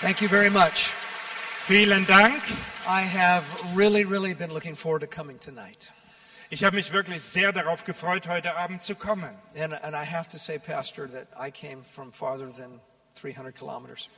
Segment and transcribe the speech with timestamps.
[0.00, 0.94] Thank you very much.
[1.66, 2.42] Vielen Dank.
[2.86, 5.90] I have really, really been looking forward to coming tonight.
[6.50, 9.30] Ich habe mich wirklich sehr darauf gefreut, heute Abend zu kommen.
[9.56, 12.80] And, and I have to say, Pastor, that I came from farther than
[13.14, 14.08] 300 kilometers.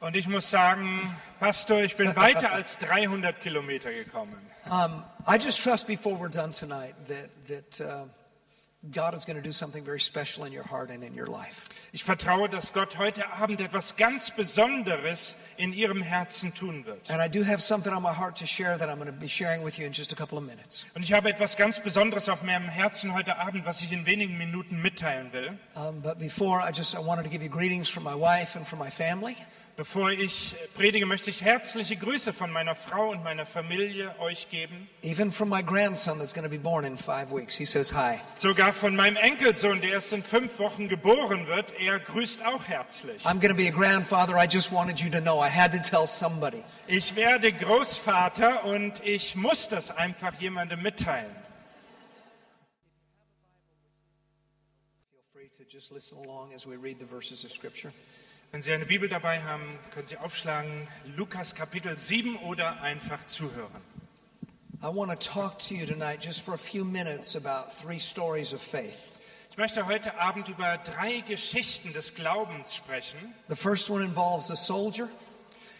[0.00, 4.36] Und ich muss sagen, Pastor, ich bin weiter als 300 Kilometer gekommen.
[4.70, 8.04] Um, I just trust before we're done tonight that, that uh,
[8.90, 11.68] God is going to do something very special in your heart and in your life.
[11.92, 17.08] Ich vertraue, dass Gott heute Abend etwas ganz Besonderes in Ihrem Herzen tun wird.
[17.08, 19.28] And I do have something on my heart to share that I'm going to be
[19.28, 20.84] sharing with you in just a couple of minutes.
[20.96, 24.36] Und ich habe etwas ganz Besonderes auf meinem Herzen heute Abend, was ich in wenigen
[24.36, 25.56] Minuten mitteilen will.
[25.76, 28.66] Um, but before, I just I wanted to give you greetings from my wife and
[28.66, 29.36] from my family.
[29.74, 34.86] Bevor ich predige, möchte ich herzliche Grüße von meiner Frau und meiner Familie euch geben.
[35.02, 37.56] Even from my grandson that's going to be born in five weeks.
[37.56, 38.20] He says hi.
[38.34, 41.72] Sogar von meinem Enkelsohn, der erst in fünf Wochen geboren wird.
[41.80, 43.24] Er grüßt auch herzlich.
[43.24, 44.36] I'm going to be a grandfather.
[44.36, 45.40] I just wanted you to know.
[45.40, 46.62] I had to tell somebody.
[46.86, 51.34] Ich werde Großvater und ich muss das einfach jemandem mitteilen.
[55.10, 57.90] Feel free to just listen along as we read the verses of Scripture.
[58.52, 60.86] Wenn Sie eine Bibel dabei haben, können Sie aufschlagen
[61.16, 63.80] Lukas Kapitel 7 oder einfach zuhören.
[64.82, 68.52] I want to talk to you tonight just for a few minutes about three stories
[68.52, 68.98] of faith.
[69.50, 73.32] Ich möchte heute Abend über drei Geschichten des Glaubens sprechen.
[73.48, 75.08] The first one involves a soldier,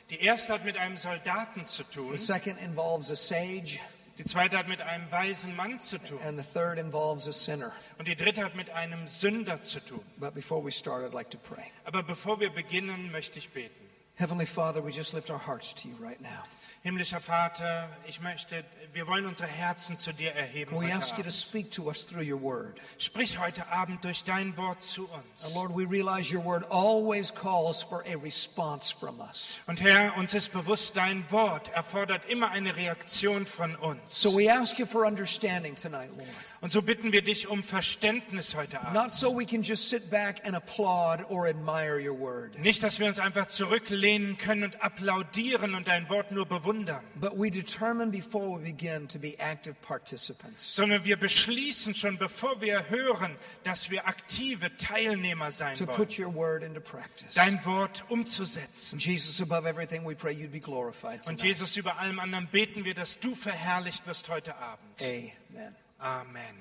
[0.08, 3.80] Die erste hat mit einem Soldaten zu tun, the second involves a sage,
[4.18, 7.72] die zweite hat mit einem weisen Mann zu tun and the third involves a sinner.
[7.98, 10.00] und die dritte hat mit einem Sünder zu tun.
[10.18, 11.64] But before we start, I'd like to pray.
[11.84, 13.88] Aber bevor wir beginnen, möchte ich beten.
[14.16, 16.44] Heavenly Father, we just lift our hearts to you right now.
[16.84, 20.74] Himmlischer Vater, ich möchte, wir wollen unsere Herzen zu dir erheben.
[20.74, 22.80] And we ask you to speak to us through your word.
[22.98, 25.54] Sprich heute Abend durch dein Wort zu And uns.
[25.54, 29.60] Lord, we realize your word always calls for a response from us.
[29.68, 34.00] Und Herr, uns ist bewusst, dein Wort erfordert immer eine Reaktion von uns.
[34.20, 36.28] So we ask you for understanding tonight, Lord.
[36.62, 38.94] Und so bitten wir dich um Verständnis heute Abend.
[38.94, 43.00] Not so we can just sit back and applaud or admire your word, Nicht, dass
[43.00, 48.12] wir uns einfach zurücklehnen können und applaudieren und dein Wort nur bewundern, but we determine
[48.12, 50.76] before we begin to be active participants.
[50.76, 53.34] sondern wir beschließen schon, bevor wir hören,
[53.64, 57.34] dass wir aktive Teilnehmer sein To wollen, put your word into practice.
[57.34, 59.00] dein Wort umzusetzen.
[59.00, 61.42] Jesus, above everything, we pray you'd be glorified Und tonight.
[61.42, 65.02] Jesus, über allem anderen beten wir, dass du verherrlicht wirst heute Abend.
[65.02, 65.74] Amen.
[66.02, 66.54] Amen.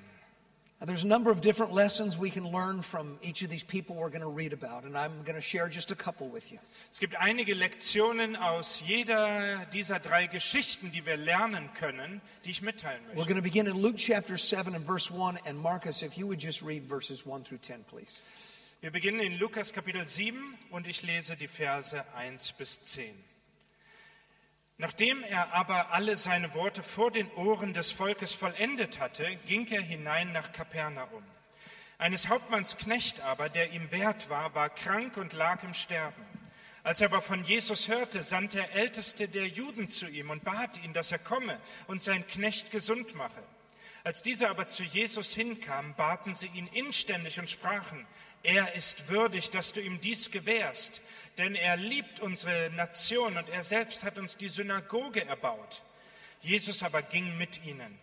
[0.83, 4.09] There's a number of different lessons we can learn from each of these people we're
[4.09, 6.57] going to read about, and I'm going to share just a couple with you.
[6.91, 12.63] Es gibt einige Lektionen aus jeder dieser drei Geschichten, die wir lernen können, die ich
[12.63, 13.27] mitteilen We're möchte.
[13.27, 16.39] going to begin in Luke chapter 7 and verse 1, and Marcus, if you would
[16.41, 18.19] just read verses 1 through 10, please.
[18.81, 23.13] Wir beginnen in Lukas Kapitel 7 und ich lese die Verse 1 bis 10.
[24.81, 29.79] Nachdem er aber alle seine Worte vor den Ohren des Volkes vollendet hatte, ging er
[29.83, 31.23] hinein nach Kapernaum.
[31.99, 36.25] Eines Hauptmanns Knecht aber, der ihm wert war, war krank und lag im Sterben.
[36.81, 40.83] Als er aber von Jesus hörte, sandte der Älteste der Juden zu ihm und bat
[40.83, 43.43] ihn, dass er komme und sein Knecht gesund mache.
[44.03, 48.07] Als dieser aber zu Jesus hinkam, baten sie ihn inständig und sprachen,
[48.41, 51.03] er ist würdig, dass du ihm dies gewährst,
[51.37, 55.81] denn er liebt unsere Nation und er selbst hat uns die Synagoge erbaut.
[56.41, 57.97] Jesus aber ging mit ihnen.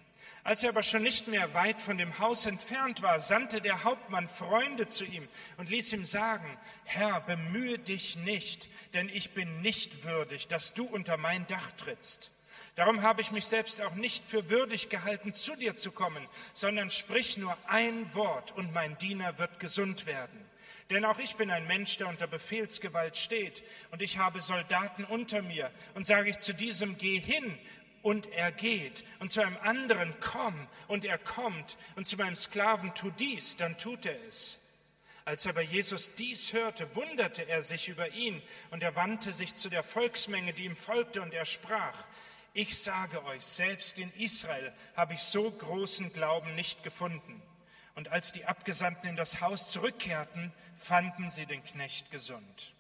[0.45, 4.29] Als er aber schon nicht mehr weit von dem Haus entfernt war, sandte der Hauptmann
[4.29, 5.29] Freunde zu ihm
[5.59, 10.85] und ließ ihm sagen, Herr, bemühe dich nicht, denn ich bin nicht würdig, dass du
[10.87, 12.31] unter mein Dach trittst.
[12.77, 16.91] Darum habe ich mich selbst auch nicht für würdig gehalten, zu dir zu kommen, sondern
[16.91, 20.49] sprich nur ein Wort und mein Diener wird gesund werden.
[20.91, 25.43] Denn auch ich bin ein Mensch, der unter Befehlsgewalt steht, und ich habe Soldaten unter
[25.43, 27.59] mir, und sage ich zu diesem, geh hin,
[28.03, 32.95] und er geht, und zu einem anderen, komm, und er kommt, und zu meinem Sklaven,
[32.95, 34.61] tu dies, dann tut er es.
[35.27, 39.69] Als aber Jesus dies hörte, wunderte er sich über ihn, und er wandte sich zu
[39.69, 42.07] der Volksmenge, die ihm folgte, und er sprach,
[42.55, 47.43] ich sage euch, selbst in Israel habe ich so großen Glauben nicht gefunden.
[47.99, 52.73] Und als die Abgesandten in das Haus zurückkehrten, fanden sie den Knecht gesund.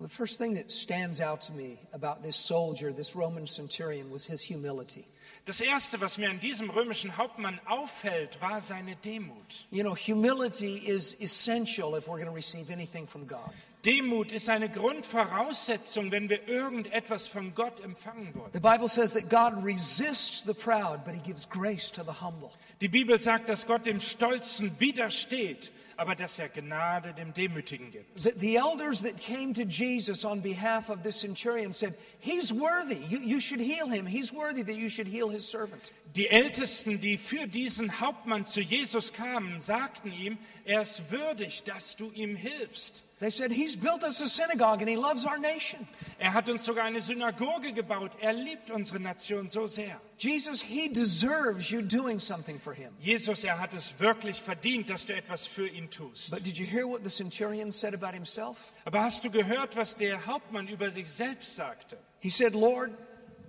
[0.00, 4.26] The first thing that stands out to me about this soldier, this Roman centurion, was
[4.26, 5.04] his humility.
[5.44, 9.64] Das Erste, was mir an diesem römischen Hauptmann auffällt, war seine Demut.
[9.70, 13.52] You know, humility is essential if we're going to receive anything from God.
[13.84, 18.50] Demut ist eine Grundvoraussetzung, wenn wir irgendetwas von Gott empfangen wollen.
[18.52, 22.50] The Bible says that God resists the proud, but he gives grace to the humble.
[22.80, 28.18] Die Bibel sagt, dass Gott dem Stolzen widersteht, aber dass er Gnade dem Demütigen gibt.
[28.18, 32.96] The, the elders that came to Jesus on behalf of this centurion said, He's worthy.
[33.08, 34.06] You, you should heal him.
[34.06, 35.92] He's worthy that you should heal his servant.
[36.14, 41.96] Die Ältesten, die für diesen Hauptmann zu Jesus kamen, sagten ihm, er ist würdig, dass
[41.96, 43.02] du ihm hilfst.
[43.20, 45.88] They said, He's built us a synagogue and he loves our nation.
[46.18, 48.12] Er hat uns sogar eine Synagoge gebaut.
[48.20, 50.00] Er liebt unsere Nation so sehr.
[50.16, 52.92] Jesus, he deserves you doing something for him.
[53.00, 56.30] Jesus, er hat es wirklich verdient, dass du etwas für ihn tust.
[56.30, 58.72] But did you hear what the centurion said about himself?
[58.84, 61.98] Aber hast du gehört, was der Hauptmann über sich selbst sagte?
[62.20, 62.92] He said, Lord,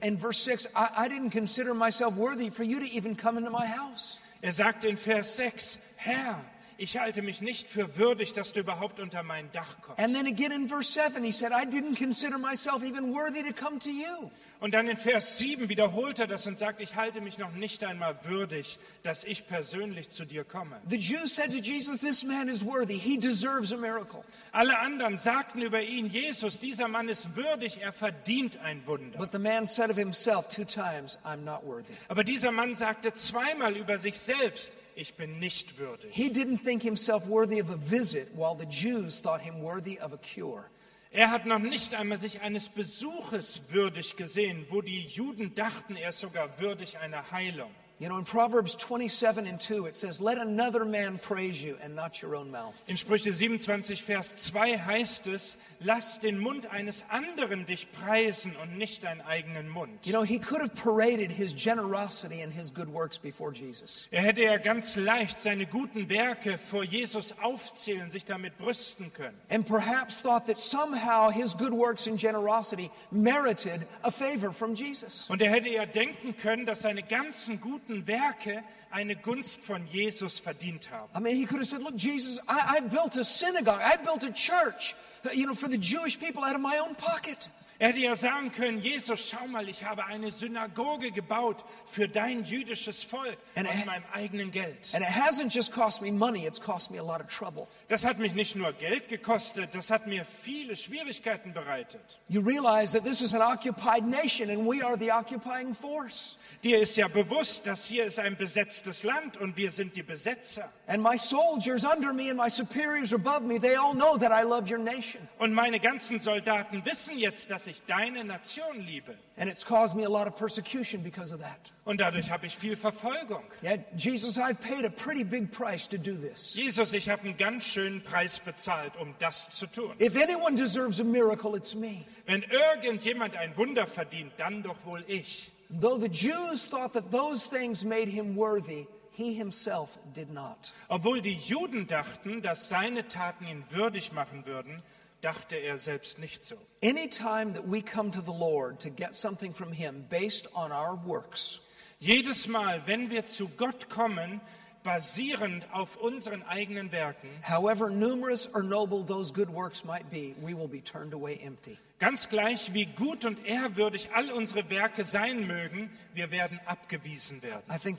[0.01, 3.51] in verse 6, I, I didn't consider myself worthy for you to even come into
[3.51, 4.19] my house.
[4.41, 6.43] Er sagte in Vers 6, Herr,
[6.77, 9.99] ich halte mich nicht für würdig, dass du überhaupt unter mein Dach kommst.
[9.99, 13.53] And then again in verse 7, he said, I didn't consider myself even worthy to
[13.53, 14.29] come to you.
[14.59, 17.83] Und dann in Vers 7 wiederholt er das und sagt, ich halte mich noch nicht
[17.83, 20.79] einmal würdig, dass ich persönlich zu dir komme.
[20.87, 22.97] The Jews said to Jesus, This man is worthy.
[22.97, 24.23] He deserves a miracle.
[24.51, 29.17] Alle anderen sagten über ihn, Jesus, dieser Mann ist würdig, er verdient ein Wunder.
[29.17, 31.93] But the man said of himself two times, I'm not worthy.
[32.07, 36.13] Aber dieser Mann sagte zweimal über sich selbst, ich bin nicht würdig.
[36.13, 40.13] He didn't think himself worthy of a visit, while the Jews thought him worthy of
[40.13, 40.69] a cure.
[41.15, 46.09] Er hat noch nicht einmal sich eines Besuches würdig gesehen, wo die Juden dachten, er
[46.09, 47.73] ist sogar würdig einer Heilung.
[47.97, 51.95] You know, in Proverbs 27 and 2, it says, Let another man praise you and
[51.95, 52.81] not your own mouth.
[52.89, 58.77] In Sprüche 27, Vers 2 heißt es, lass den Mund eines anderen dich preisen und
[58.77, 60.05] nicht deinen eigenen Mund.
[60.05, 64.09] You know, he could have paraded his generosity and his good works before Jesus.
[64.11, 69.37] Er hätte ja ganz leicht seine guten Werke vor Jesus aufzählen, sich damit brüsten können.
[69.49, 75.29] And perhaps thought that somehow his good works and generosity merited a favor from Jesus.
[75.29, 80.39] Und er hätte ja denken können, dass seine ganzen guten Werke eine Gunst von Jesus
[80.39, 81.09] verdient haben.
[81.15, 84.23] I mean, he could have said, Look, Jesus, I, I built a synagogue, I built
[84.23, 84.95] a church,
[85.33, 87.49] you know, for the Jewish people out of my own pocket.
[87.77, 92.45] Er hätte ja sagen können, Jesus, schau mal, ich habe eine Synagoge gebaut für dein
[92.45, 94.89] jüdisches Volk And aus I- meinem eigenen Geld.
[94.93, 97.67] And it hasn't just cost me money, it's cost me a lot of trouble.
[97.89, 102.19] Das hat mich nicht nur Geld gekostet, das hat mir viele Schwierigkeiten bereitet.
[102.29, 106.37] You realize that this is an occupied nation and we are the occupying force.
[106.63, 110.71] Dir ist ja bewusst, dass hier ist ein besetztes Land und wir sind die Besetzer.
[110.87, 114.43] And my soldiers under me and my superiors above me, they all know that I
[114.47, 115.27] love your nation.
[115.39, 119.15] Und meine ganzen Soldaten wissen jetzt, dass ich deine Nation liebe.
[119.37, 121.71] And it's caused me a lot of persecution because of that.
[121.85, 123.43] Und dadurch habe ich viel Verfolgung.
[123.63, 126.53] Yeah, Jesus, I've paid a pretty big price to do this.
[126.55, 129.93] Jesus, ich habe einen ganz schönen Preis bezahlt, um das zu tun.
[129.99, 132.05] If anyone deserves a miracle, it's me.
[132.25, 135.51] Wenn irgendjemand ein Wunder verdient, dann doch wohl ich.
[135.69, 140.73] Though the Jews thought that those things made him worthy, he himself did not.
[140.89, 144.83] Obwohl die Juden dachten, dass seine Taten ihn würdig machen würden,
[145.25, 146.55] dachte er selbst nicht so.
[146.83, 150.95] Anytime that we come to the Lord to get something from him based on our
[150.95, 151.59] works,
[151.99, 154.41] Jedes Mal, wenn wir zu Gott kommen,
[154.83, 160.53] basierend auf unseren eigenen Werken, however numerous or noble those good works might be, we
[160.53, 161.79] will be turned away empty.
[161.99, 167.63] Ganz gleich wie gut und ehrwürdig all unsere Werke sein mögen, wir werden abgewiesen werden.
[167.67, 167.89] The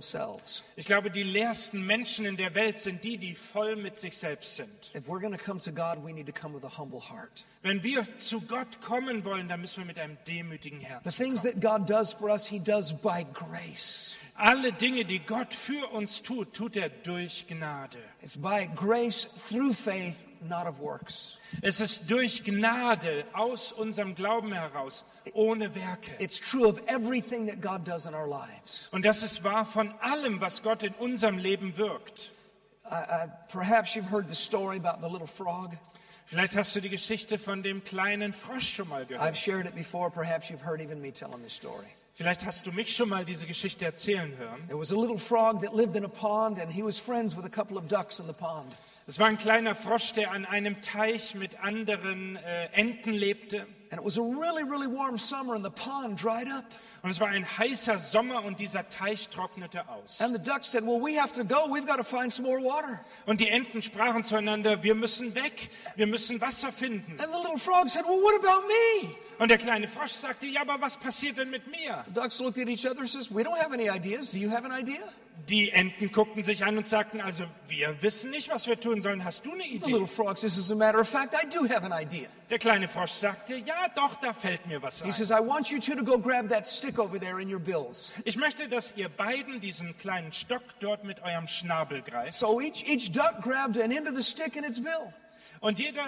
[0.00, 0.62] the.
[0.76, 4.56] Ich glaube, die leersten Menschen in der Welt sind die, die voll mit sich selbst
[4.56, 4.92] sind.
[7.62, 11.42] Wenn wir zu Gott kommen wollen, dann müssen wir mit einem demütigen The Herzen things
[11.42, 11.60] kommen.
[11.60, 14.16] that God does for us, He does by grace.
[14.34, 17.98] Alle Dinge, die Gott für uns tut, tut er durch Gnade.
[18.22, 21.36] It's by grace through faith, not of works.
[21.62, 26.12] Es ist durch Gnade aus unserem Glauben heraus, ohne Werke.
[26.18, 28.88] It's true of everything that God does in our lives.
[28.92, 32.30] Und das ist wahr von allem, was Gott in unserem Leben wirkt.
[32.84, 35.76] Uh, uh, perhaps you've heard the story about the little frog.
[36.26, 39.36] Vielleicht hast du die Geschichte von dem kleinen Frosch schon mal I've gehört.
[39.36, 40.10] shared it before.
[40.10, 41.86] Perhaps you've heard even me telling this story.
[42.20, 44.60] Vielleicht hast du mich schon mal diese Geschichte erzählen hören.
[44.66, 47.46] There was a little frog that lived in a pond, and he was friends with
[47.46, 48.76] a couple of ducks in the pond.
[49.06, 53.66] Es war ein kleiner Frosch, der an einem Teich mit anderen äh, Enten lebte.
[53.92, 56.64] And it was a really, really warm summer, and the pond dried up.
[57.02, 60.20] Und es war ein heißer Sommer und dieser Teich trocknete aus.
[60.20, 61.66] And the ducks said, Well, we have to go.
[61.68, 63.04] We've got to find some more water.
[63.26, 67.18] Und die Enten sprachen zueinander, wir müssen weg, wir müssen Wasser finden.
[67.18, 69.10] And the little frog said, Well, what about me?
[69.40, 72.04] Und der kleine Frosch sagte, ja, aber was passiert denn mit mir?
[72.06, 74.30] The ducks looked at each other and says, We don't have any ideas.
[74.30, 75.02] Do you have an idea?
[75.48, 79.24] Die Enten guckten sich an und sagten, also wir wissen nicht, was wir tun sollen.
[79.24, 79.90] Hast du eine The Idee?
[79.90, 82.28] little frog says, As a matter of fact, I do have an idea.
[82.50, 85.12] Der kleine Frosch sagte, ja, doch, da fällt mir was He ein.
[85.12, 88.12] says, I want you two to go grab that stick over there in your bills.
[88.24, 92.38] Ich möchte, dass ihr beiden diesen kleinen Stock dort mit eurem Schnabel greift.
[92.38, 95.12] So each, each duck grabbed an end of the stick in its bill.
[95.60, 96.04] Und jeder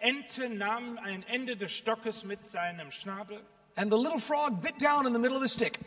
[0.00, 3.40] Ente nahm ein Ende des Stockes mit seinem Schnabel.
[3.76, 5.78] And the little frog bit down in the middle of the stick.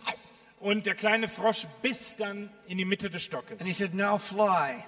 [0.59, 3.77] Und der kleine Frosch biss dann in die Mitte des And he Stockes.
[3.77, 4.83] said, Now fly.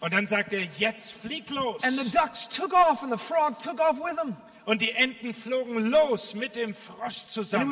[0.00, 1.82] Und dann sagte er, jetzt flieg los.
[1.82, 4.36] And the ducks took off, and the frog took off with them.
[4.64, 7.70] Und die Enten flogen los mit dem Frosch zusammen.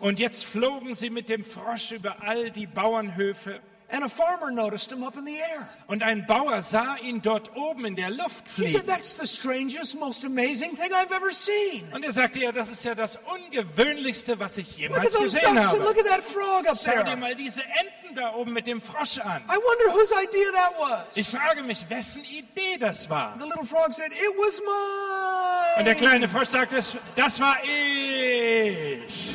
[0.00, 3.60] Und jetzt flogen sie mit dem Frosch über all die Bauernhöfe.
[3.94, 5.68] And a farmer noticed him up in the air.
[5.86, 8.86] Und ein Bauer sah ihn dort oben in der Luft He said, fliegen.
[8.86, 11.92] That's the strangest, most amazing thing I've ever seen.
[11.92, 15.58] Und er sagte, ja, das ist ja das Ungewöhnlichste, was ich jemals gesehen ducks, and
[15.66, 15.78] habe.
[15.80, 17.16] look at that frog up Schau dir there.
[17.16, 19.42] mal diese Enten da oben mit dem Frosch an.
[19.46, 21.14] I wonder whose idea that was.
[21.14, 23.36] Ich frage mich, wessen Idee das war.
[23.38, 25.78] The little frog said, It was mine.
[25.80, 26.80] Und der kleine Frosch sagte,
[27.14, 29.34] das war ich.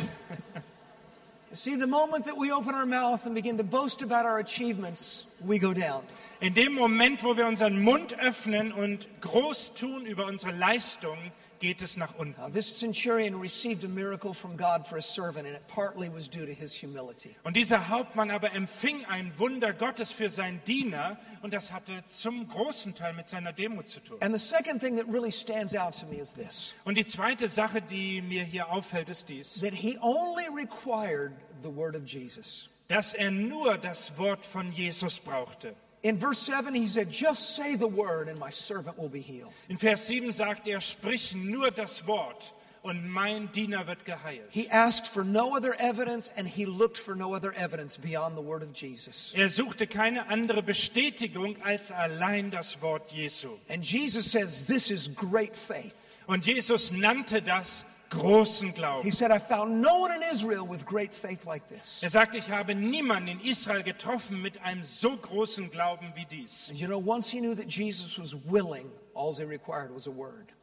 [1.58, 5.26] See, the moment that we open our mouth and begin to boast about our achievements,
[5.44, 6.04] we go down.
[6.40, 11.18] In dem Moment, wo wir unseren Mund öffnen und groß tun über unsere Leistung,
[11.60, 12.40] geht es nach unten.
[12.40, 16.30] Now, this centurion received a miracle from God for his servant, and it partly was
[16.30, 17.36] due to his humility.
[17.44, 22.48] Und dieser Hauptmann aber empfing ein Wunder Gottes für seinen Diener und das hatte zum
[22.48, 24.18] großen Teil mit seiner Demut zu tun.
[24.22, 27.48] And the second thing that really stands out to me is this Und die zweite
[27.48, 31.34] Sache, die mir hier auffällt, ist dies, that he only required
[31.64, 32.70] the word of Jesus.
[32.88, 35.76] dass er nur das Wort von Jesus brauchte.
[36.04, 39.52] In verse 7, he said, Just say the word, and my servant will be healed.
[39.68, 44.50] In Vers 7 sagt er, sprich nur das Wort und mein Diener wird geheilt.
[44.50, 48.42] He asked for no other evidence, and he looked for no other evidence beyond the
[48.42, 49.34] word of Jesus.
[49.36, 53.50] Er suchte keine andere Bestätigung als allein das Wort Jesu.
[53.68, 55.94] And Jesus says, This is great faith.
[56.28, 59.04] Und Jesus nannte das großen Glauben.
[59.04, 62.02] He said, I found no one in Israel with great faith like this.
[62.02, 66.68] Er sagt, ich habe niemanden in Israel getroffen mit einem so großen Glauben wie dies.
[66.70, 70.12] And you know, once he knew that Jesus was willing, all he required was a
[70.12, 70.54] word.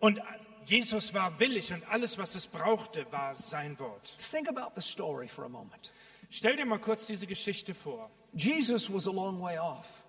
[0.00, 0.20] Und
[0.64, 4.16] Jesus war willig und alles, was es brauchte, war sein Wort.
[4.30, 5.90] Think about the story for a moment.
[6.30, 8.10] Stell dir mal kurz diese Geschichte vor.
[8.34, 10.04] Jesus was a long way off.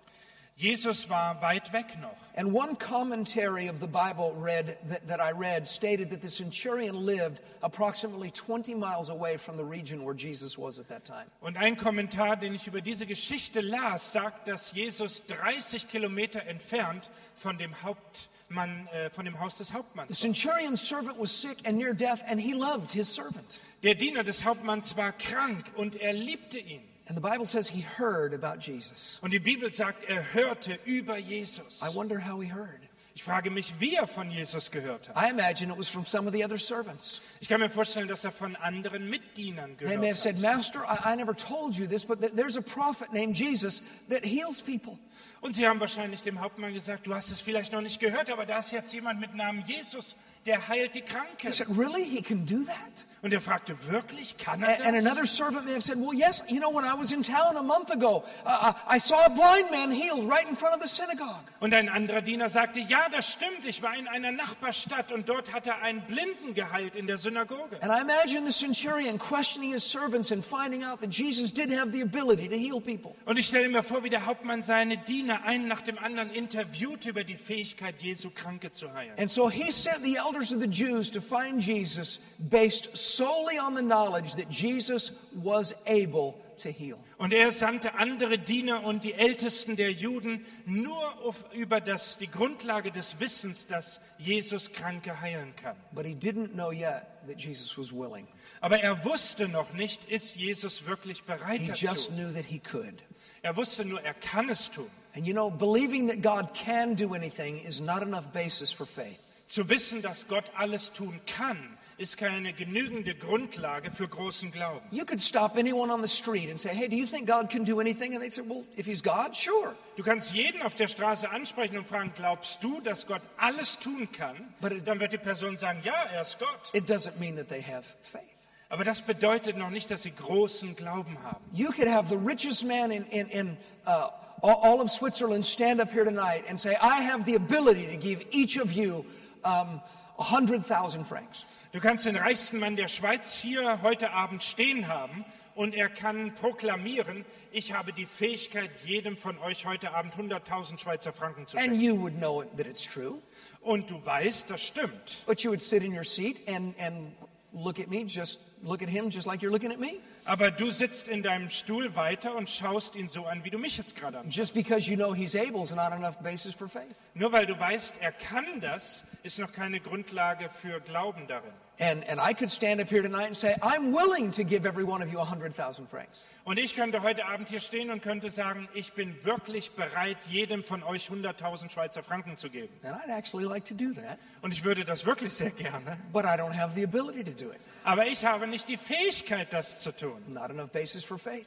[0.60, 2.14] Jesus war weit weg noch.
[2.36, 7.06] And one commentary of the Bible read that, that I read stated that the centurion
[7.06, 11.26] lived approximately 20 miles away from the region where Jesus was at that time.
[11.40, 17.10] Und ein Kommentar, den ich über diese Geschichte las, sagt, dass Jesus 30 Kilometer entfernt
[17.34, 20.16] von dem Hauptmann, äh, von dem Haus des The Hauptmanns war.
[20.16, 23.60] centurion's servant was sick and near death, and he loved his servant.
[23.82, 26.82] Der Diener des Hauptmanns war krank und er liebte ihn.
[27.10, 29.18] And the Bible says he heard about Jesus.
[29.20, 31.82] Und die Bibel sagt, er hörte über Jesus.
[31.82, 32.78] I wonder how he heard.
[33.16, 35.16] Ich frage mich, wie er von Jesus gehört hat.
[35.16, 37.20] I imagine it was from some of the other servants.
[37.40, 40.42] Ich kann mir vorstellen, dass er von anderen Mitdienern They may have gehört said, hat.
[40.42, 44.24] Master, I, I never told you this, but th- there's a prophet named Jesus that
[44.24, 44.96] heals people.
[45.40, 48.46] Und sie haben wahrscheinlich dem Hauptmann gesagt, du hast es vielleicht noch nicht gehört, aber
[48.46, 50.14] da ist jetzt jemand mit Namen Jesus,
[50.46, 51.52] der heilt die He Kranken.
[51.52, 52.04] said, Really?
[52.04, 53.06] He can do that?
[53.22, 55.04] Und er fragte, wirklich, kann er And, and das?
[55.04, 57.62] another servant may have said, Well, yes, you know, when I was in town a
[57.62, 60.88] month ago, uh, I I saw a blind man healed right in front of the
[60.88, 61.44] synagogue.
[61.60, 65.52] Und ein anderer Diener sagte, ja, das stimmt, ich war in einer Nachbarstadt und dort
[65.52, 67.76] hat er einen Blinden geheilt in der Synagoge.
[67.82, 71.92] And I imagine the centurion questioning his servants and finding out that Jesus did have
[71.92, 73.14] the ability to heal people.
[73.26, 77.04] Und ich stelle mir vor, wie der Hauptmann seine Diener einen nach dem anderen interviewt
[77.04, 79.12] über die Fähigkeit Jesu, Kranke zu heilen.
[79.18, 83.74] And so he sent the elders of the Jews to find Jesus based solely on
[83.74, 86.98] the knowledge that Jesus was able to heal.
[87.18, 92.28] Und er sandte andere Diener und die Ältesten der Juden nur auf, über das, die
[92.28, 95.76] Grundlage des Wissens, dass Jesus Kranke heilen kann.
[95.92, 98.28] But he didn't know yet that Jesus was willing.
[98.60, 101.86] Aber er wusste noch nicht, ist Jesus wirklich bereit He dazu.
[101.86, 103.02] just knew that he could.
[103.42, 104.86] Er wusste nur, er kann es tun.
[105.16, 109.18] And you know, believing that God can do anything is not enough basis for faith.
[109.50, 114.86] Zu wissen, dass Gott alles tun kann, ist keine genügende Grundlage für großen Glauben.
[114.92, 117.64] You could stop anyone on the street and say, Hey, do you think God can
[117.64, 118.14] do anything?
[118.14, 119.74] And they'd say, Well, if He's God, sure.
[119.96, 124.08] Du kannst jeden auf der Straße ansprechen und fragen, glaubst du, dass Gott alles tun
[124.12, 124.36] kann?
[124.60, 126.70] But it- Dann wird die Person sagen, ja, er ist Gott.
[126.72, 128.22] It doesn't mean that they have faith.
[128.68, 131.44] Aber das bedeutet noch nicht, dass sie großen Glauben haben.
[131.52, 134.10] You could have the richest man in, in, in uh,
[134.42, 138.24] all of Switzerland stand up here tonight and say, I have the ability to give
[138.30, 139.04] each of you
[139.42, 139.80] um,
[140.18, 141.46] 100,000 francs.
[141.72, 146.34] Du kannst den reichsten Mann der Schweiz hier heute Abend stehen haben und er kann
[146.34, 151.66] proklamieren, ich habe die Fähigkeit, jedem von euch heute Abend 100.000 Schweizer Franken zu And
[151.66, 151.80] schenken.
[151.80, 153.18] you would know it, that it's true.
[153.60, 155.24] Und du weißt, das stimmt.
[155.26, 157.12] But you would sit in your seat and, and
[157.52, 160.00] look at me, just look at him just like you're looking at me.
[160.26, 163.76] Aber du sitzt in deinem Stuhl weiter und schaust ihn so an, wie du mich
[163.78, 164.36] jetzt gerade anschaust.
[164.36, 166.94] Just because you know he's able is not enough basis for faith.
[167.14, 171.50] Nur weil du weißt, er kann das, ist noch keine Grundlage für Glauben darin.
[171.78, 174.84] And, and I could stand up here tonight and say, I'm willing to give every
[174.84, 176.20] one of you 100,000 francs.
[176.44, 180.62] Und ich könnte heute Abend hier stehen und könnte sagen, ich bin wirklich bereit, jedem
[180.62, 182.68] von euch 100.000 Schweizer Franken zu geben.
[182.82, 185.96] And I'd actually like to do that, Und ich würde das wirklich sehr gerne.
[186.12, 187.60] but I don't have the ability to do it.
[187.84, 190.20] Aber ich habe nicht die Fähigkeit, das zu tun.
[190.28, 191.46] Not enough basis for faith.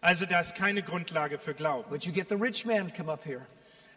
[0.00, 1.88] Also da ist keine Grundlage für Glauben.
[1.90, 3.46] But you get the rich man to come up here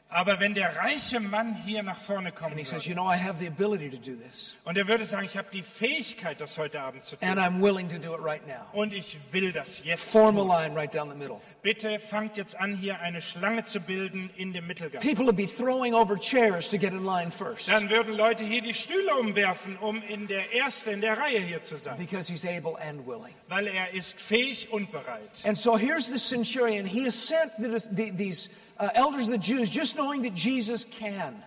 [0.10, 3.06] Aber wenn der reiche Mann hier nach vorne and kommen he says, würde You know,
[3.06, 6.40] I have the ability to do this, und er würde sagen, ich habe die Fähigkeit,
[6.40, 8.68] das heute Abend zu and tun I'm willing to do it right now.
[8.72, 10.48] und ich will das jetzt Form a tun.
[10.48, 11.42] line right down the middle.
[11.62, 15.02] Bitte fangt jetzt an, hier eine Schlange zu bilden in dem Mittelgang.
[15.02, 18.62] People would be throwing over chairs to get in line first Dann würden Leute hier
[18.62, 22.46] die Stühle umwerfen, um in der ersten in der Reihe hier zu sein, because he's
[22.46, 23.34] able and willing.
[23.50, 25.20] weil er ist fähig und bereit.
[25.44, 26.86] And so here's the centurion.
[26.86, 28.50] He has sent the, the, these
[28.80, 31.44] uh, elders of the Jews just knowing that Jesus can.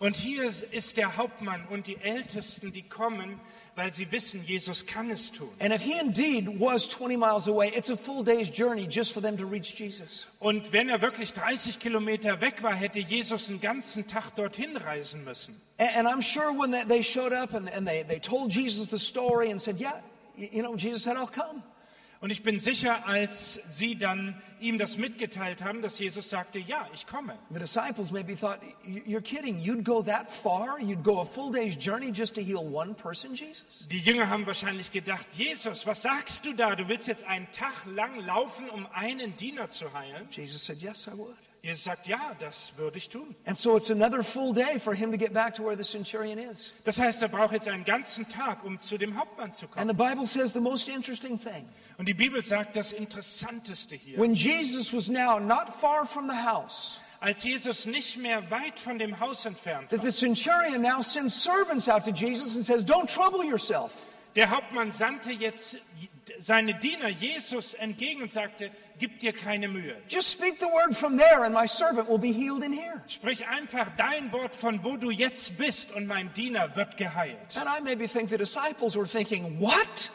[0.00, 3.40] Und hier ist der Hauptmann und die Ältesten, die kommen,
[3.76, 5.48] weil sie wissen, Jesus kann es tun.
[5.60, 9.22] And if he indeed was 20 miles away, it's a full day's journey just for
[9.22, 10.26] them to reach Jesus.
[10.40, 15.24] Und wenn er wirklich 30 Kilometer weg war, hätte Jesus einen ganzen Tag dorthin reisen
[15.24, 15.54] müssen.
[15.78, 18.98] And, and I'm sure when they showed up and, and they, they told Jesus the
[18.98, 20.00] story and said, Yeah,
[20.36, 21.62] you know, Jesus said, I'll come.
[22.24, 26.88] Und ich bin sicher, als sie dann ihm das mitgeteilt haben, dass Jesus sagte, ja,
[26.94, 27.38] ich komme.
[27.50, 29.58] The disciples maybe thought, "Y- You're kidding.
[29.58, 30.78] You'd go that far?
[30.80, 33.86] You'd go a full day's journey just to heal one person, Jesus?
[33.90, 36.74] Die Jünger haben wahrscheinlich gedacht, Jesus, was sagst du da?
[36.74, 40.26] Du willst jetzt einen Tag lang laufen, um einen Diener zu heilen?
[40.30, 41.36] Jesus said, Yes, I would.
[41.64, 43.34] Jesus sagt, ja, das würde ich tun.
[43.46, 46.38] And so it's another full day for him to get back to where the centurion
[46.38, 46.74] is.
[46.84, 49.80] Das heißt, er braucht jetzt einen ganzen Tag, um zu dem Hauptmann zu kommen.
[49.80, 51.66] And the Bible says the most interesting thing.
[51.96, 54.18] Und die Bibel sagt das Interessanteste hier.
[54.18, 58.98] When Jesus was now not far from the house, Als Jesus nicht mehr weit von
[58.98, 62.84] dem Haus entfernt that war, the centurion now sends servants out to Jesus and says,
[62.84, 64.06] Don't trouble yourself.
[64.36, 65.78] der Hauptmann sandte jetzt
[66.40, 69.96] seine Diener Jesus entgegen und sagte, gib dir keine Mühe.
[70.08, 73.02] Just speak the word from there, and my servant will be healed in here.
[73.08, 77.56] Sprich einfach dein Wort von wo du jetzt bist und mein Diener wird geheilt.
[77.56, 80.10] And I maybe think the disciples were thinking, What?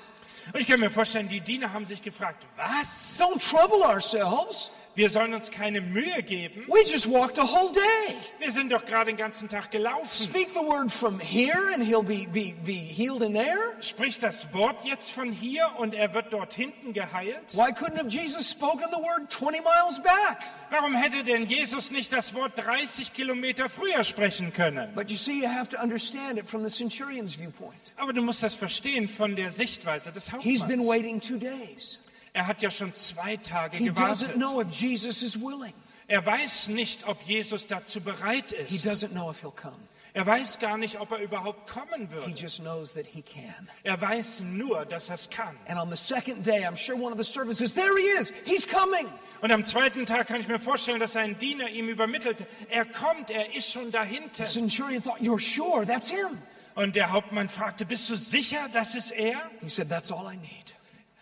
[0.54, 3.20] Und ich kann mir vorstellen, die Diener haben sich gefragt, was?
[3.20, 4.72] Don't trouble ourselves.
[5.00, 6.66] Wir sollen uns keine Mühe geben?
[6.68, 8.16] We just walked a whole day.
[8.40, 10.10] Wir sind doch gerade den ganzen Tag gelaufen.
[10.10, 13.78] Speak the word from here, and he'll be, be, be healed in there.
[13.80, 17.54] Sprich das Wort jetzt von hier und er wird dort hinten geheilt?
[17.54, 20.40] Why couldn't have Jesus spoken the word 20 miles back?
[20.70, 24.94] Warum hätte denn Jesus nicht das Wort 30 Kilometer früher sprechen können?
[24.96, 27.94] But you see, you have to understand it from the centurion's viewpoint.
[27.96, 30.90] Aber du musst das verstehen von der Sichtweise des He's been Hauptmanns.
[30.90, 32.00] waiting two days.
[32.34, 33.96] Er hat ja schon zwei Tage He doesn't
[34.30, 34.36] gewartet.
[34.36, 35.74] know if Jesus is willing.
[36.08, 38.86] Er weiß nicht, ob Jesus dazu bereit He ist.
[38.86, 39.76] doesn't know if he'll come.
[40.14, 42.32] Er weiß gar nicht, ob er überhaupt kommen He würde.
[42.34, 43.70] just knows that he can.
[43.84, 45.56] Er weiß nur, dass er es kann.
[45.68, 48.34] And on the second day, I'm sure one of the servants says, There he is.
[48.46, 49.08] He's coming.
[49.42, 53.30] Und am zweiten Tag kann ich mir vorstellen, dass ein Diener ihm übermittelte, er kommt,
[53.30, 54.46] er ist schon dahinter.
[54.48, 56.40] The centurion thought, You're sure that's him?
[56.74, 59.50] Und der Hauptmann fragte, bist du sicher, das ist er?
[59.62, 60.74] He said, That's all I need.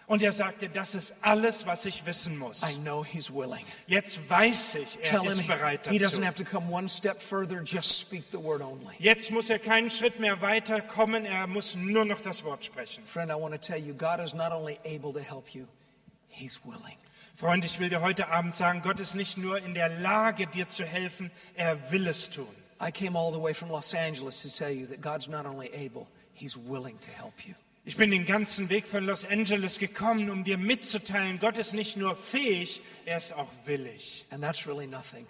[0.07, 2.63] Und er sagte, das ist alles, was ich wissen muss.
[2.63, 3.65] I know he's willing.
[3.87, 6.25] Jetzt weiß ich, er Tell him ist bereit he doesn't dazu.
[6.25, 8.95] have to come one step further, just speak the word only.
[8.99, 13.05] Jetzt muss er keinen Schritt mehr weiterkommen, er muss nur noch das Wort sprechen.
[13.05, 15.65] Friend, I want to tell you, God is not only able to help you,
[16.29, 16.95] he's willing.
[17.35, 20.69] Freund, ich will dir heute Abend sagen, Gott ist nicht nur in der Lage, dir
[20.69, 22.47] zu helfen, er will es tun.
[22.79, 25.69] I came all the way from Los Angeles to tell you that God's not only
[25.73, 27.55] able, he's willing to help you.
[27.87, 31.95] Ich bin den ganzen Weg von Los Angeles gekommen, um dir mitzuteilen, Gott ist nicht
[31.95, 34.25] nur fähig, er ist auch willig.
[34.29, 35.25] And that's really nothing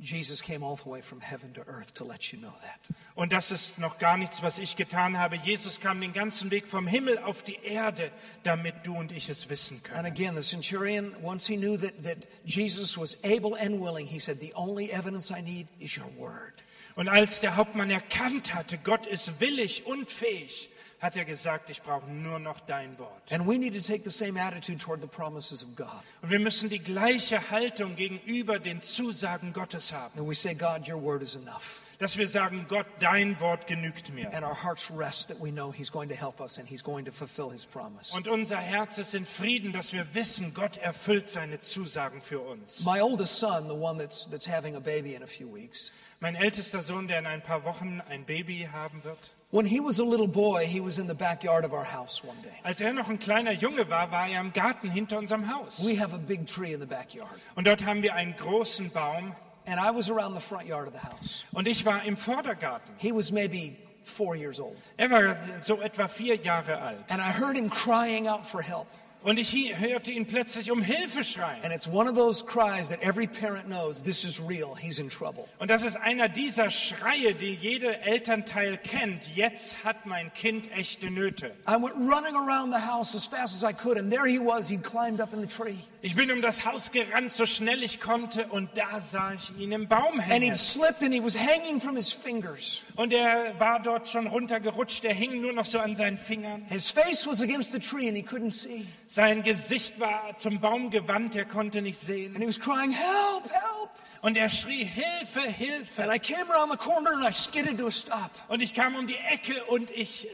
[0.00, 2.96] Jesus came all the way from heaven to earth to let you know that.
[3.14, 5.36] Und das ist noch gar nichts, was ich getan habe.
[5.36, 8.10] Jesus kam den ganzen Weg vom Himmel auf die Erde,
[8.44, 10.06] damit du und ich es wissen And können.
[10.06, 14.40] again, the centurion, once he knew that, that Jesus was able and willing, he said,
[14.40, 16.54] The only evidence I need is your word.
[16.96, 20.70] Und als der Hauptmann erkannt hatte, Gott ist willig und fähig,
[21.04, 23.30] hat er gesagt, ich brauche nur noch dein Wort.
[23.30, 26.02] And we need to take the same attitude toward the promises of God.
[26.22, 30.14] Und wir müssen die gleiche Haltung gegenüber den Zusagen Gottes haben.
[30.14, 31.82] That we say, God, your word is enough.
[31.98, 34.32] Dass wir sagen, Gott, dein Wort genügt mir.
[34.34, 37.04] And our hearts rest that we know he's going to help us and he's going
[37.04, 38.16] to fulfill his promise.
[38.16, 42.82] Und unser Herz ist in Frieden, dass wir wissen, Gott erfüllt seine Zusagen für uns.
[42.82, 45.92] My oldest son, the one that's, that's having a baby in a few weeks,
[46.24, 50.00] Mein ältester Sohn, der in ein paar Wochen ein Baby haben wird, when he was
[50.00, 52.58] a little boy, he was in the backyard of our house one day.
[52.64, 55.84] als er noch ein kleiner Junge war, war er im Garten hinter unserem Haus.
[55.84, 57.30] We have a big tree in the backyard.
[57.54, 59.36] Und dort haben wir einen großen Baum.
[59.66, 61.44] And I was around the front yard of the house.
[61.52, 62.94] Und ich war im Vordergarten.
[62.98, 64.76] He was maybe four years old.
[64.96, 67.08] Er war so etwa vier Jahre alt.
[67.08, 68.88] And I heard him crying out for help.
[69.24, 71.62] Und ich hörte ihn plötzlich um Hilfe schreien.
[71.64, 74.74] And it's one of those cries that every parent knows this is real.
[74.78, 75.46] He's in trouble.
[75.58, 79.34] Und das ist einer dieser Schreie, die jeder Elternteil kennt.
[79.34, 81.52] Jetzt hat mein Kind echte Nöte.
[81.66, 84.68] I went running around the house as fast as I could, and there he was.
[84.68, 85.78] He'd climbed up in the tree.
[86.02, 89.72] Ich bin um das Haus gerannt, so schnell ich konnte, und da sah ich ihn
[89.72, 90.42] im Baum And hängen.
[90.50, 92.82] he'd slipped and he was hanging from his fingers.
[92.96, 96.66] Und er war dort schon runtergerutscht, er hing nur noch so an seinen Fingern.
[96.68, 98.86] His face was against the tree and he couldn't see.
[99.14, 102.34] Sein Gesicht war zum Baum gewandt, er konnte nicht sehen.
[102.34, 103.90] And he was crying, Help, help.
[104.22, 106.02] Und er schrie, Hilfe, Hilfe.
[106.02, 108.32] And I came around the corner and I skidded to a stop.
[108.48, 110.26] Und ich kam um die Ecke und ich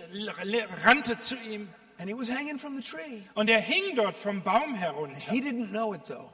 [0.83, 1.69] rannte zu ihm.
[1.99, 3.21] And he was hanging from the tree.
[3.35, 5.31] Und er hing dort vom Baum herunter.
[5.31, 6.31] He didn't know it though.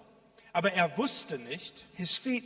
[0.53, 2.45] Aber er wusste nicht, His feet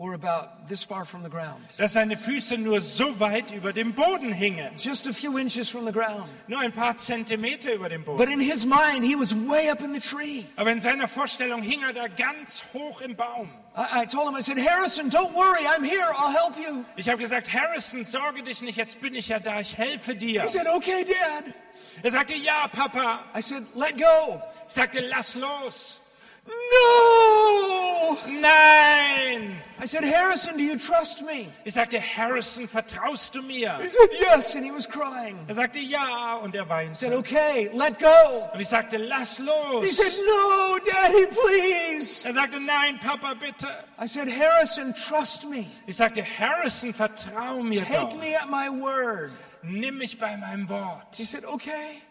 [0.00, 3.92] were about this far from the ground, dass seine Füße nur so weit über dem
[3.92, 4.74] Boden hingen.
[4.76, 6.26] just a few inches from the ground.
[6.48, 8.16] Nur ein paar Zentimeter über dem Boden.
[8.16, 10.46] But in his mind, he was way up in the tree.
[10.56, 13.50] Aber in seiner Vorstellung hing er da ganz hoch im Baum.
[13.76, 16.84] I, I told him, I said, Harrison, don't worry, I'm here, I'll help you.
[16.96, 20.42] Ich habe gesagt, Harrison, sorge dich nicht, jetzt bin ich ja da, ich helfe dir.
[20.42, 21.54] He said, okay, Dad.
[22.02, 23.24] Er sagte, ja, Papa.
[23.36, 24.40] I said, let go.
[24.66, 25.99] Ich sagte, lass los.
[26.46, 28.18] No!
[28.28, 29.56] Nein.
[29.82, 31.48] I said, Harrison, do you trust me?
[31.64, 33.78] Ich sagte, Harrison, vertraust du mir?
[33.80, 35.38] He said, yes, and he was crying.
[35.48, 38.50] Er sagte, ja, und er I said, okay, let go.
[38.52, 39.84] Und ich sagte, lass los.
[39.84, 42.26] He said, no, Daddy, please.
[42.26, 43.68] Er sagte, nein, Papa, bitte.
[43.98, 45.66] I said, Harrison, trust me.
[45.86, 48.20] Ich sagte, Harrison, vertrau mir Take doch.
[48.20, 49.32] me at my word.
[49.62, 51.16] Nimm mich bei meinem Wort.
[51.16, 52.02] He said, okay.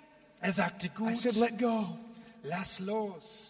[0.41, 1.97] Er sagte, I said, let go.
[2.43, 3.48] lass los.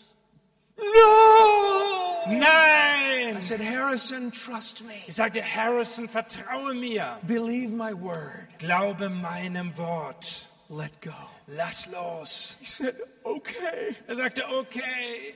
[0.79, 2.23] No!
[2.27, 3.41] I Nein.
[3.41, 5.03] said, Harrison, trust me.
[5.07, 7.17] Ich sagte, Harrison, vertraue mir.
[7.25, 8.47] Believe my word.
[8.59, 10.47] Glaube meinem Wort.
[10.69, 11.15] Let go.
[11.47, 12.55] Lass los.
[12.59, 13.95] He said, okay.
[14.07, 15.33] Er sagte, okay.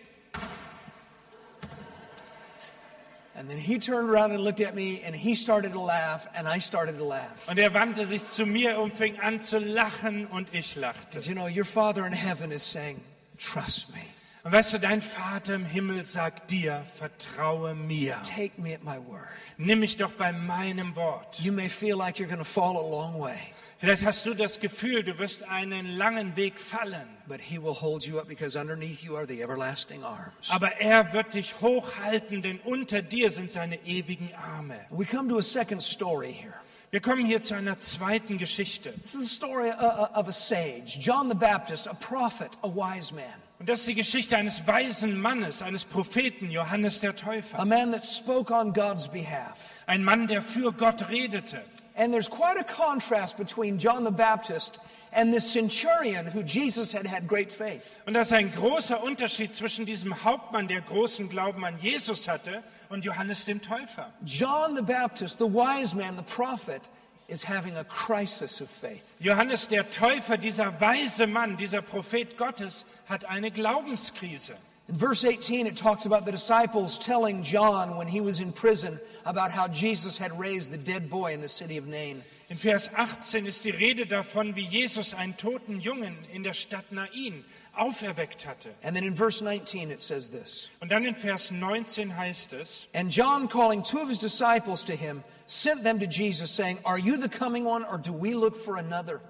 [3.36, 6.48] And then he turned around and looked at me and he started to laugh and
[6.48, 7.48] I started to laugh.
[7.50, 11.08] Und er wandte sich zu mir und fing an zu lachen und ich lachte.
[11.10, 13.02] Because you know, your Father in heaven is saying,
[13.40, 14.02] trust me.
[14.44, 18.18] Und weißt du, dein Vater im Himmel sagt dir, vertraue mir.
[18.24, 19.30] Take me at my word.
[19.58, 21.40] Nimm mich doch bei meinem Wort.
[21.40, 23.38] You may feel like you're going to fall a long way,
[23.78, 27.08] Vielleicht hast du das Gefühl, du wirst einen langen Weg fallen.
[27.28, 30.50] but he will hold you up because underneath you are the everlasting arms.
[30.50, 34.78] Aber er wird dich hochhalten, denn unter dir sind seine ewigen Arme.
[34.90, 36.54] We come to a second story here.
[36.92, 38.94] Wir kommen hier zu einer zweiten Geschichte.
[39.02, 42.68] This is the story uh, uh, of a sage, John the Baptist, a prophet, a
[42.68, 43.24] wise man,
[43.64, 47.64] Und das ist die Geschichte eines weisen Mannes, eines Propheten, Johannes der a Täufer.
[47.64, 49.82] man that spoke on God's behalf.
[49.88, 51.62] Ein Mann, der für Gott redete.
[51.96, 54.82] And there's quite a contrast between John the Baptist
[55.14, 57.84] and this centurion who Jesus had had great faith.
[58.06, 62.64] Und das ist ein großer Unterschied zwischen diesem Hauptmann, der großen Glauben an Jesus hatte,
[62.90, 64.12] und Johannes dem Täufer.
[64.26, 66.90] John the Baptist, the wise man, the prophet,
[67.34, 69.04] is having a crisis of faith.
[69.20, 74.54] Johannes der Täufer, dieser weise Mann, dieser Prophet Gottes, hat eine Glaubenskrise.
[74.90, 79.00] In verse 18, it talks about the disciples telling John when he was in prison
[79.26, 82.22] about how Jesus had raised the dead boy in the city of Nain.
[82.50, 86.92] In Vers 18 ist die Rede davon, wie Jesus einen toten Jungen in der Stadt
[86.92, 88.76] Nain auferweckt hatte.
[88.84, 92.88] And then in verse 19, it says this Und dann in Vers 19 heißt es,
[92.94, 96.98] And John, calling two of his disciples to him, sent them to Jesus, saying, Are
[96.98, 99.22] you the coming one, or do we look for another?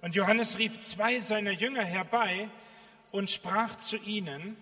[0.00, 2.48] und Johannes rief zwei seiner Jünger herbei
[3.10, 4.56] und sprach zu ihnen,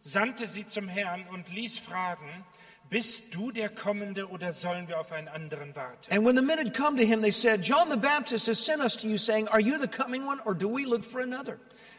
[0.00, 2.44] sandte sie zum Herrn und ließ fragen,
[2.90, 6.10] bist du der Kommende oder sollen wir auf einen anderen warten?
[6.10, 8.82] And when the men had come to him, they said, John the Baptist has sent
[8.82, 11.58] us to you, saying, Are you the coming one, or do we look for another?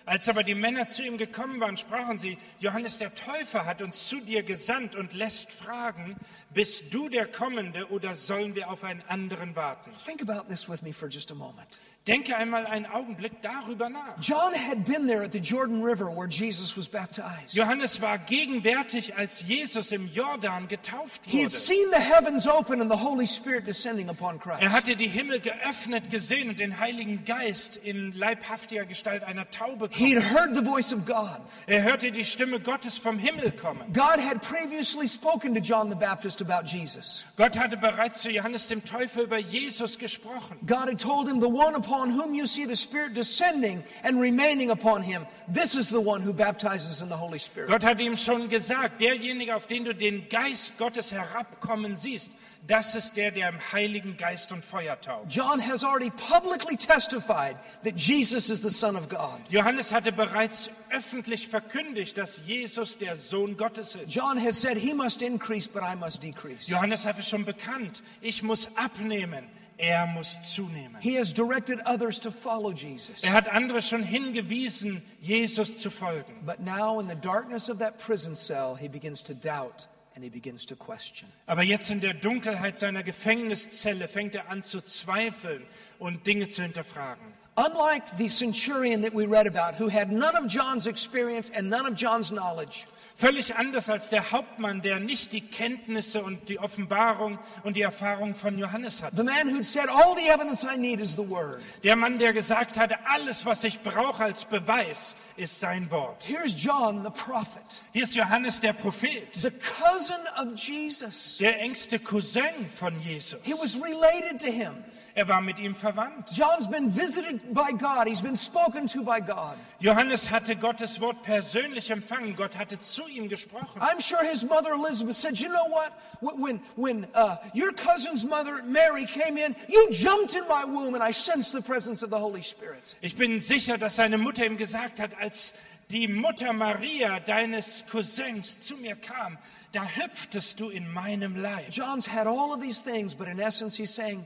[0.10, 4.08] Als aber die Männer zu ihm gekommen waren, sprachen sie, Johannes der Täufer hat uns
[4.08, 6.16] zu dir gesandt und lässt fragen,
[6.50, 9.92] bist du der Kommende oder sollen wir auf einen anderen warten?
[10.08, 11.78] Think about this with me for just a moment.
[12.10, 14.16] Denke einmal einen Augenblick darüber nach.
[14.20, 17.54] John had been there at the Jordan River where Jesus was baptized.
[17.54, 21.60] Johannes war gegenwärtig, als Jesus im Jordan getauft He had wurde.
[21.60, 24.64] seen the heavens open and the Holy Spirit descending upon Christ.
[24.64, 29.90] Er hatte die Himmel geöffnet gesehen und den Heiligen Geist in leibhaftiger Gestalt einer Taube
[29.92, 30.24] He kommen.
[30.24, 31.40] had heard the voice of God.
[31.68, 33.82] Er hörte die Stimme Gottes vom Himmel kommen.
[33.94, 37.24] God had previously spoken to John the Baptist about Jesus.
[37.38, 40.58] Gott hatte bereits zu Johannes dem Täufer über Jesus gesprochen.
[40.66, 44.70] God had told him, The one upon whom you see the Spirit descending and remaining
[44.70, 47.70] upon him, this is the one who baptizes in the Holy Spirit.
[47.70, 52.32] Gott hat ihm schon gesagt, derjenige, auf den du den Geist Gottes herabkommen siehst,
[52.68, 55.34] das ist der, der im Heiligen Geist und Feuer tauft.
[55.34, 59.42] John has already publicly testified that Jesus is the Son of God.
[59.50, 64.14] Johannes hatte bereits öffentlich verkündigt, dass Jesus der Sohn Gottes ist.
[64.14, 66.70] John has said, He must increase, but I must decrease.
[66.70, 69.46] Johannes hatte schon bekannt, ich muss abnehmen,
[69.80, 71.02] er muss zunehmen.
[71.02, 73.24] He has directed others to follow Jesus.
[73.24, 76.34] Er hat andere schon hingewiesen, Jesus zu folgen.
[76.46, 80.30] But now, in the darkness of that prison cell, he begins to doubt and he
[80.30, 81.30] begins to question.
[81.48, 85.66] Aber jetzt in der Dunkelheit seiner Gefängniszelle fängt er an zu zweifeln
[85.98, 87.24] und Dinge zu hinterfragen.
[87.56, 91.86] Unlike the centurion that we read about, who had none of John's experience and none
[91.86, 92.86] of John's knowledge,
[93.20, 98.34] Völlig anders als der Hauptmann, der nicht die Kenntnisse und die Offenbarung und die Erfahrung
[98.34, 99.12] von Johannes hat.
[99.18, 101.62] the man who'd said, All the evidence I need is the Word.
[101.84, 106.24] Der Mann, der gesagt hatte, alles, was ich brauche als Beweis, ist sein Wort.
[106.30, 111.38] Here's John, the prophet, Hier ist Johannes der Prophet, the cousin of Jesus.
[111.40, 113.42] der engste Cousin von Jesus.
[113.44, 114.72] He was related to him.
[115.20, 116.32] Er war mit ihm verwandt.
[116.32, 119.58] John's been visited by God, he's been spoken to by God.
[119.82, 122.38] Johannes hatte Gottes Wort persönlich empfangen.
[122.38, 123.82] Gott hatte zu ihm gesprochen.
[123.82, 125.92] I'm sure his mother Elizabeth said, You know what?
[126.22, 130.96] Wh- When, when uh, your cousin's mother Mary came in, you jumped in my womb
[130.96, 132.82] and I sensed the presence of the Holy Spirit.
[133.02, 135.54] Ich bin sicher, dass seine Mutter ihm gesagt hat, als
[135.92, 139.38] die Mutter Maria deines Cousins zu mir kam,
[139.74, 141.72] da hüpftest du in meinem Leib.
[141.72, 144.26] John's had all of these things, but in essence, he's saying,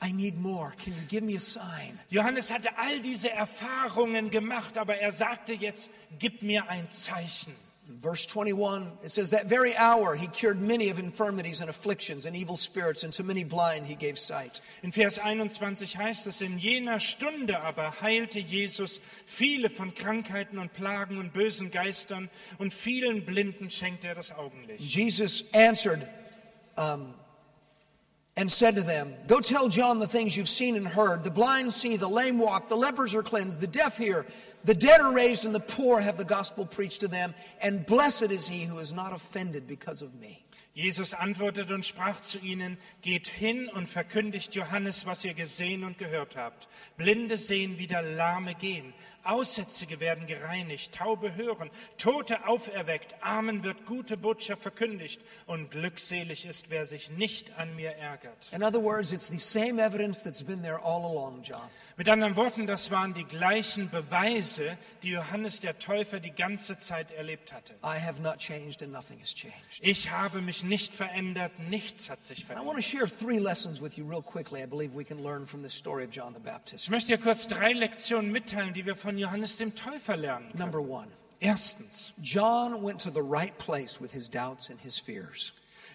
[0.00, 0.74] I need more.
[0.78, 1.98] Can you give me a sign?
[2.08, 7.54] Johannes hatte all diese Erfahrungen gemacht, aber er sagte jetzt, gib mir ein Zeichen.
[7.88, 12.26] In verse 21, it says, That very hour he cured many of infirmities and afflictions
[12.26, 14.60] and evil spirits, and to many blind he gave sight.
[14.82, 20.74] In Vers 21 heißt es, in jener Stunde aber heilte Jesus viele von Krankheiten und
[20.74, 24.80] Plagen und bösen Geistern und vielen Blinden schenkte er das Augenlicht.
[24.80, 26.06] Jesus answered
[26.76, 27.14] um,
[28.38, 31.24] and said to them, Go tell John the things you've seen and heard.
[31.24, 34.26] The blind see, the lame walk, the lepers are cleansed, the deaf hear,
[34.64, 37.34] the dead are raised, and the poor have the gospel preached to them.
[37.60, 40.44] And blessed is he who is not offended because of me.
[40.72, 45.98] Jesus antwortete und sprach zu ihnen, geht hin und verkündigt Johannes, was ihr gesehen und
[45.98, 46.68] gehört habt.
[46.96, 48.94] Blinde sehen wieder, Lahme gehen,
[49.28, 56.70] Aussätzige werden gereinigt, Taube hören, Tote auferweckt, Armen wird gute Botschaft verkündigt und glückselig ist,
[56.70, 58.48] wer sich nicht an mir ärgert.
[58.52, 61.60] In other words, it's the same evidence that's been there all along, John.
[61.98, 67.10] Mit anderen Worten, das waren die gleichen Beweise, die Johannes der Täufer die ganze Zeit
[67.12, 67.74] erlebt hatte.
[67.84, 69.56] I have not changed and nothing has changed.
[69.80, 72.76] Ich habe mich nicht verändert, nichts hat sich I want verändert.
[72.76, 74.62] to share three lessons with you real quickly.
[74.62, 76.84] I believe we can learn from this story of John the Baptist.
[76.84, 80.58] Ich möchte dir kurz drei Lektionen mitteilen, die wir von Johannes dem Täufer lernen können.
[80.58, 81.08] Number one,
[81.40, 85.52] Erstens, John went to the right place with his doubts and his fears.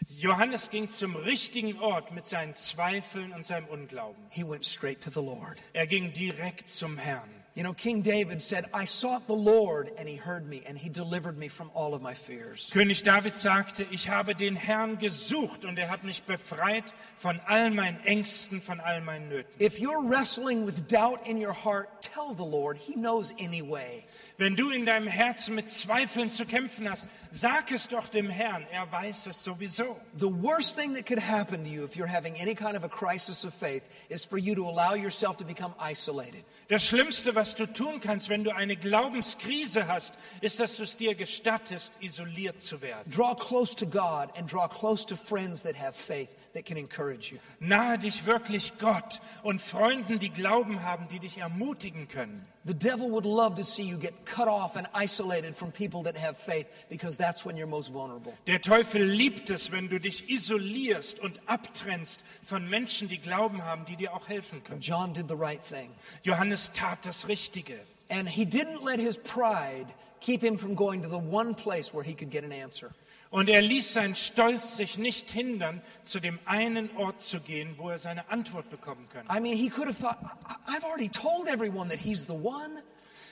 [0.09, 4.21] Johannes ging zum richtigen Ort mit seinen Zweifeln und seinem Unglauben.
[4.29, 5.57] He went straight to the Lord.
[5.73, 7.29] Er ging direkt zum Herrn.
[7.55, 10.89] You know, King David said, I sought the Lord and he heard me and he
[10.89, 12.71] delivered me from all of my fears.
[12.73, 16.85] König David sagte, ich habe den Herrn gesucht und er hat mich befreit
[17.17, 19.45] von all meinen Ängsten, von all meinen Nöten.
[19.59, 22.75] If you're wrestling with doubt in your heart, tell the Lord.
[22.75, 24.03] He knows any way.
[24.39, 28.65] Wenn du in deinem Herzen mit Zweifeln zu kämpfen hast, sag es doch dem Herrn,
[28.71, 29.95] er weiß es sowieso.
[30.17, 32.89] The worst thing that could happen to you if you're having any kind of a
[32.89, 36.43] crisis of faith is for you to allow yourself to become isolated.
[36.73, 40.97] Das Schlimmste, was du tun kannst, wenn du eine Glaubenskrise hast, ist, dass du es
[40.97, 43.07] dir gestattest, isoliert zu werden.
[43.11, 47.31] Draw close to God and draw close to friends that have faith that can encourage
[47.31, 47.39] you.
[47.59, 52.45] Nahe dich wirklich Gott und Freunden, die Glauben haben, die dich ermutigen können.
[52.65, 56.15] The devil would love to see you get cut off and isolated from people that
[56.15, 58.33] have faith because that's when you're most vulnerable.
[58.47, 63.85] Der Teufel liebt es, wenn du dich isolierst und abtrennst von Menschen, die Glauben haben,
[63.85, 64.79] die dir auch helfen können.
[64.79, 65.89] John did the right thing.
[66.23, 67.79] Johannes tat das Richtige.
[68.09, 69.87] And he didn't let his pride
[70.21, 72.93] keep him from going to the one place where he could get an answer.
[73.33, 77.89] Und er ließ seinen Stolz sich nicht hindern, zu dem einen Ort zu gehen, wo
[77.89, 79.33] er seine Antwort bekommen könnte.
[79.35, 82.83] I mean, he could have thought, "I- I've already told everyone that he's the one.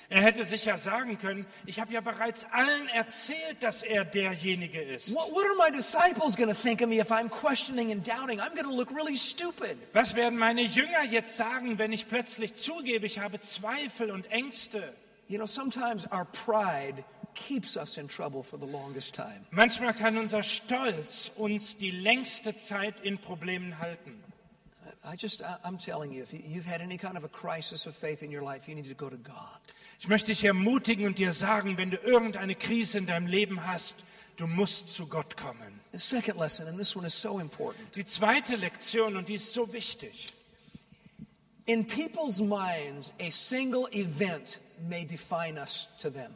[0.09, 4.81] Er hätte sich ja sagen können, ich habe ja bereits allen erzählt, dass er derjenige
[4.81, 5.13] ist.
[5.13, 8.39] What, what are my disciples going to think of me if I'm questioning and doubting?
[8.39, 9.77] I'm going to look really stupid.
[9.93, 14.93] Was werden meine Jünger jetzt sagen, wenn ich plötzlich zugebe, ich habe Zweifel und Ängste?
[15.27, 17.03] You know, sometimes our pride
[17.35, 19.45] keeps us in trouble for the longest time.
[19.51, 24.23] Manchmal kann unser Stolz uns die längste Zeit in Problemen halten.
[25.03, 27.95] I just, I'm telling you, if you- you've had any kind of a crisis of
[27.95, 29.59] faith in your life, you need to go to God.
[29.99, 34.03] Ich möchte dich ermutigen und dir sagen, wenn du irgendeine Krise in deinem Leben hast,
[34.37, 35.79] du musst zu Gott kommen.
[35.91, 37.95] The second lesson, and this one is so important.
[37.95, 40.27] Die zweite Lektion, und die ist so wichtig.
[41.65, 46.31] In people's minds, a single event may define us to them.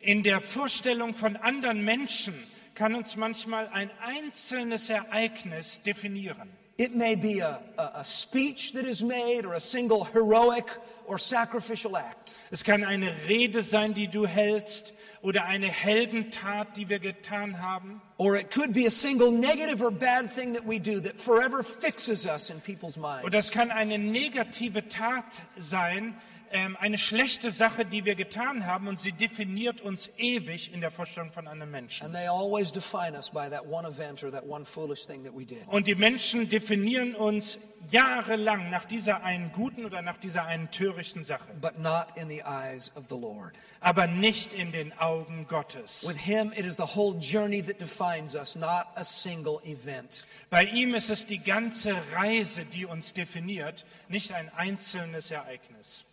[0.00, 2.34] In der Vorstellung von anderen Menschen
[2.74, 6.50] kann uns manchmal ein einzelnes Ereignis definieren.
[6.76, 10.68] It may be a, a, a speech that is made or a single heroic
[11.06, 12.34] or sacrificial act.
[12.50, 18.02] Es kann eine Rede sein, die du hältst, oder eine Heldentat, die wir getan haben.
[18.16, 21.62] Or it could be a single negative or bad thing that we do that forever
[21.62, 23.24] fixes us in people's minds.
[23.24, 25.24] Oder es kann eine negative Tat
[25.56, 26.14] sein,
[26.54, 30.92] ähm, eine schlechte Sache, die wir getan haben, und sie definiert uns ewig in der
[30.92, 32.06] Vorstellung von anderen Menschen.
[32.06, 35.34] And they always define us by that one event or that one foolish thing that
[35.36, 35.66] we did.
[35.66, 37.58] Und die Menschen definieren uns
[37.90, 42.42] jahrelang nach dieser einen guten oder nach dieser einen törichten Sache, But not in the
[42.44, 43.52] eyes of the Lord.
[43.80, 46.06] aber nicht in den Augen Gottes.
[46.06, 50.24] With Him, it is the whole journey that defines us, not a single event.
[50.50, 56.04] Bei ihm ist es die ganze Reise, die uns definiert, nicht ein einzelnes Ereignis.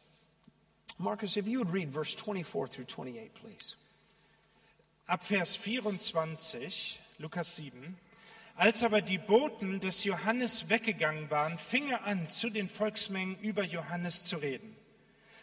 [1.02, 3.76] Marcus, if you would read verse 24 through 28, please.
[5.10, 7.98] Ab Vers 24, Lukas 7.
[8.56, 13.64] Als aber die Boten des Johannes weggegangen waren, fing er an, zu den Volksmengen über
[13.64, 14.76] Johannes zu reden.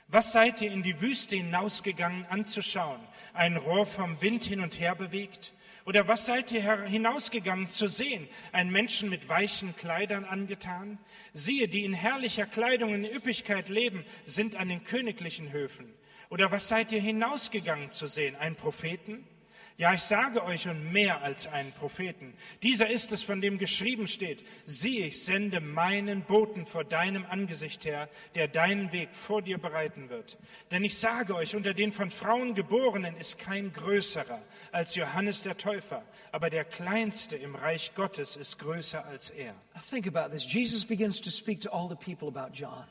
[0.06, 3.00] Was seid ihr in die Wüste hinausgegangen anzuschauen?
[3.34, 5.52] Ein Rohr vom Wind hin und her bewegt?
[5.88, 8.28] Oder was seid ihr hinausgegangen zu sehen?
[8.52, 10.98] Ein Menschen mit weichen Kleidern angetan?
[11.32, 15.90] Siehe, die in herrlicher Kleidung in Üppigkeit leben, sind an den königlichen Höfen.
[16.28, 18.36] Oder was seid ihr hinausgegangen zu sehen?
[18.36, 19.26] Ein Propheten?
[19.78, 22.34] Ja, ich sage euch und mehr als einen Propheten.
[22.64, 27.84] Dieser ist es, von dem geschrieben steht, siehe, ich sende meinen Boten vor deinem Angesicht
[27.84, 30.36] her, der deinen Weg vor dir bereiten wird.
[30.72, 35.56] Denn ich sage euch, unter den von Frauen geborenen ist kein größerer als Johannes der
[35.56, 39.54] Täufer, aber der kleinste im Reich Gottes ist größer als er.
[39.90, 40.52] Think about this.
[40.52, 42.84] Jesus begins to speak to all the people about John.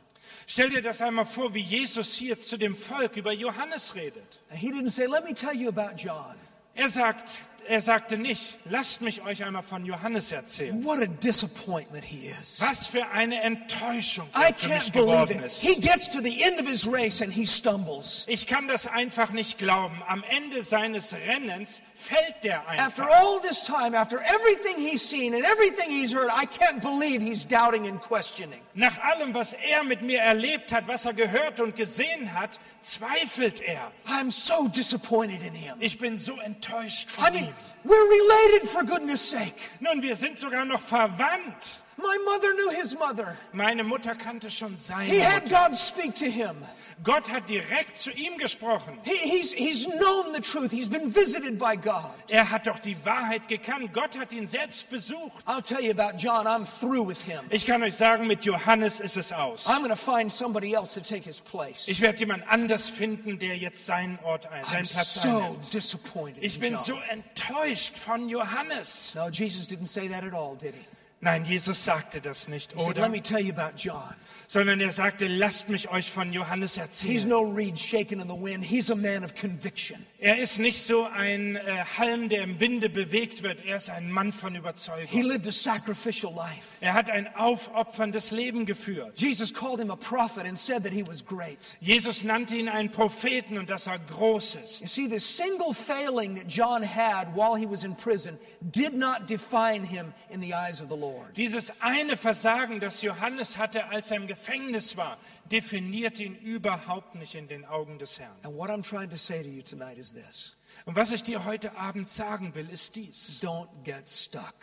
[0.48, 4.40] Stell dir das einmal vor, wie Jesus hier zu dem Volk über Johannes redet.
[4.52, 6.38] He didn't say, Let me tell you about John.
[6.80, 10.84] Er sagt, er sagte nicht, lasst mich euch einmal von Johannes erzählen.
[10.86, 12.62] What a disappointment he is.
[12.62, 15.46] Was für eine Enttäuschung I er für can't mich believe geworden it.
[15.48, 15.62] ist.
[15.62, 18.26] He gets to the end of his race and he stumbles.
[18.30, 20.02] Ich kann das einfach nicht glauben.
[20.08, 23.08] Am Ende seines Rennens fällt der After einfach.
[23.10, 27.44] all this time, after everything he's seen and everything he's heard, I can't believe he's
[27.44, 28.62] doubting and questioning.
[28.78, 33.60] Nach allem, was er mit mir erlebt hat, was er gehört und gesehen hat, zweifelt
[33.60, 33.92] er.
[34.06, 35.74] I'm so disappointed in him.
[35.80, 37.54] Ich bin so enttäuscht I von mean, ihm.
[37.84, 39.56] we're related for goodness sake.
[39.80, 41.82] Nun, wir sind sogar noch verwandt.
[41.98, 43.36] My mother knew his mother.
[43.52, 45.70] Meine Mutter kannte schon seine He had Mutter.
[45.70, 46.56] God speak to him.
[47.04, 48.98] Gott hat direkt zu ihm gesprochen.
[49.04, 50.72] He, he's, he's known the truth.
[50.72, 52.12] He's been visited by God.
[52.30, 53.94] Er hat doch die Wahrheit gekannt.
[53.94, 55.44] Gott hat ihn selbst besucht.
[55.46, 56.46] I'll tell you about John.
[56.48, 57.42] I'm through with him.
[57.50, 59.68] Ich kann euch sagen, mit Johannes ist es aus.
[59.68, 61.88] I'm going to find somebody else to take his place.
[61.88, 65.74] Ich werde jemand anders finden, der jetzt seinen Ort ein, I'm seinen Platz so einnimmt.
[65.74, 66.84] disappointed Ich in bin John.
[66.84, 69.14] so enttäuscht von Johannes.
[69.16, 70.82] No, Jesus didn't say that at all, did he?
[71.20, 73.02] Nein, Jesus sagte das nicht, He said, oder?
[73.02, 74.16] Let me tell you about John.
[74.48, 77.14] Sondern er sagte, lasst mich euch von Johannes erzählen.
[77.14, 78.64] He's no reed shaken in the wind.
[78.64, 80.06] He's a man of conviction.
[80.20, 83.64] Er ist nicht so ein äh, Halm, der im Winde bewegt wird.
[83.66, 85.22] Er ist ein Mann von He Überzeugung.
[85.24, 86.78] lived a sacrificial life.
[86.82, 89.20] Er hat ein aufopferndes Leben geführt.
[89.20, 91.78] Jesus called him a prophet and said that he was great.
[91.82, 94.82] Jesus nannte ihn einen Propheten und dass er groß ist.
[94.82, 99.28] You see, the single failing that John had while he was in prison did not
[99.30, 100.98] define him in the eyes of the.
[100.98, 101.38] Lord.
[101.38, 105.20] Dieses eine Versagen, das Johannes hatte, als er im Gefängnis war,
[105.52, 108.36] definiert ihn überhaupt nicht in den Augen des Herrn.
[108.44, 110.56] And what I'm trying to say to you tonight is this
[110.86, 113.40] Und was ich dir heute Abend sagen will, ist dies.
[113.42, 114.56] don't get stuck.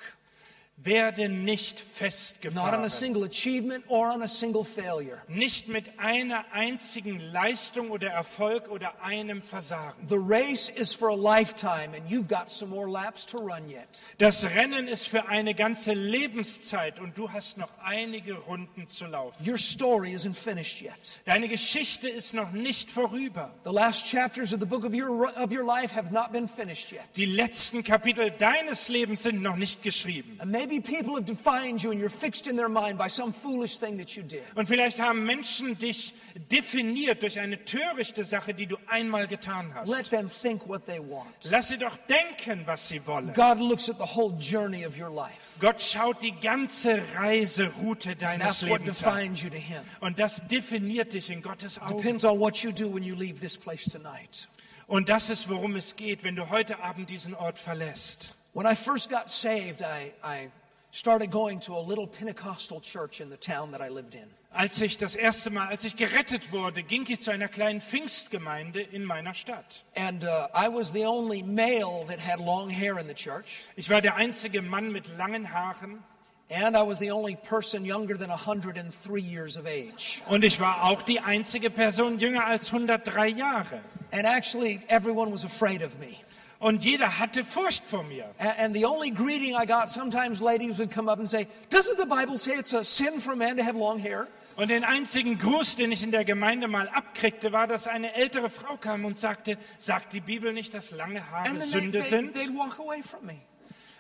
[0.77, 2.91] Werde nicht Not on a festgefahren.
[2.91, 5.23] single achievement or on a single failure.
[5.29, 10.07] Nicht mit einer einzigen Leistung oder Erfolg oder einem Versagen.
[10.09, 14.03] The race is for a lifetime, and you've got some more laps to run yet.
[14.19, 19.49] Das Rennen ist für eine ganze Lebenszeit und du hast noch einige Runden zu laufen.
[19.49, 21.21] Your story isn't finished yet.
[21.25, 23.55] Deine Geschichte ist noch nicht vorüber.
[23.65, 26.91] The last chapters of the book of your, of your life have not been finished
[26.93, 27.05] yet.
[27.17, 30.37] Die letzten Kapitel deines Lebens sind noch nicht geschrieben.
[30.41, 33.79] And maybe people have defined you and you're fixed in their mind by some foolish
[33.79, 34.43] thing that you did.
[34.55, 36.15] Und vielleicht haben Menschen dich
[36.51, 40.11] definiert durch eine törichte Sache, die du einmal getan Let hast.
[40.11, 41.29] them think what they want.
[41.51, 43.33] Lass sie doch denken, was sie wollen.
[43.35, 45.59] God looks at the whole journey of your life.
[45.61, 49.15] Gott schaut die ganze Reiseroute deines That's what Lebens an.
[49.15, 49.83] defines you to Him.
[50.01, 51.99] Und das definiert dich in Gottes Augen.
[51.99, 54.49] Depends on what you do when you leave this place tonight.
[54.87, 58.35] Und das ist, worum es geht, wenn du heute Abend diesen Ort verlässt.
[58.55, 60.49] When I first got saved, I, I
[60.93, 64.29] started going to a little Pentecostal church in the town that I lived in.
[64.53, 68.81] Als ich das erste Mal, als ich gerettet wurde, ging ich zu einer kleinen Pfingstgemeinde
[68.81, 69.83] in meiner Stadt.
[69.97, 73.65] And uh, I was the only male that had long hair in the church.
[73.75, 76.05] Ich war der einzige Mann mit langen Haaren
[76.51, 80.23] And I was the only person younger than 103 years of age.
[80.29, 83.81] und ich war auch die einzige Person jünger als 103 Jahre.
[84.13, 86.19] And actually, everyone was afraid of me.
[86.65, 88.25] Und jeder hatte Furcht vor mir.
[88.39, 92.07] And the only greeting I got, sometimes ladies would come up and say, Doesn't the
[92.07, 94.29] Bible say it's a sin for a man to have long hair?
[94.57, 98.49] Und den einzigen Gruß, den ich in der Gemeinde mal abkriegte, war, dass eine ältere
[98.49, 102.35] Frau kam und sagte, sagt die Bibel nicht, dass lange Haare they, Sünde they, sind?
[102.35, 103.43] they'd walk away from me.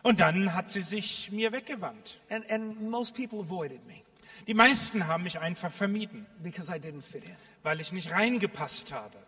[0.02, 2.18] Und dann hat sie sich mir weggewandt.
[2.30, 4.04] And, and most people avoided me
[4.46, 7.36] Die meisten haben mich einfach vermieden, because I didn't fit in.
[7.62, 9.18] weil ich nicht reingepasst habe.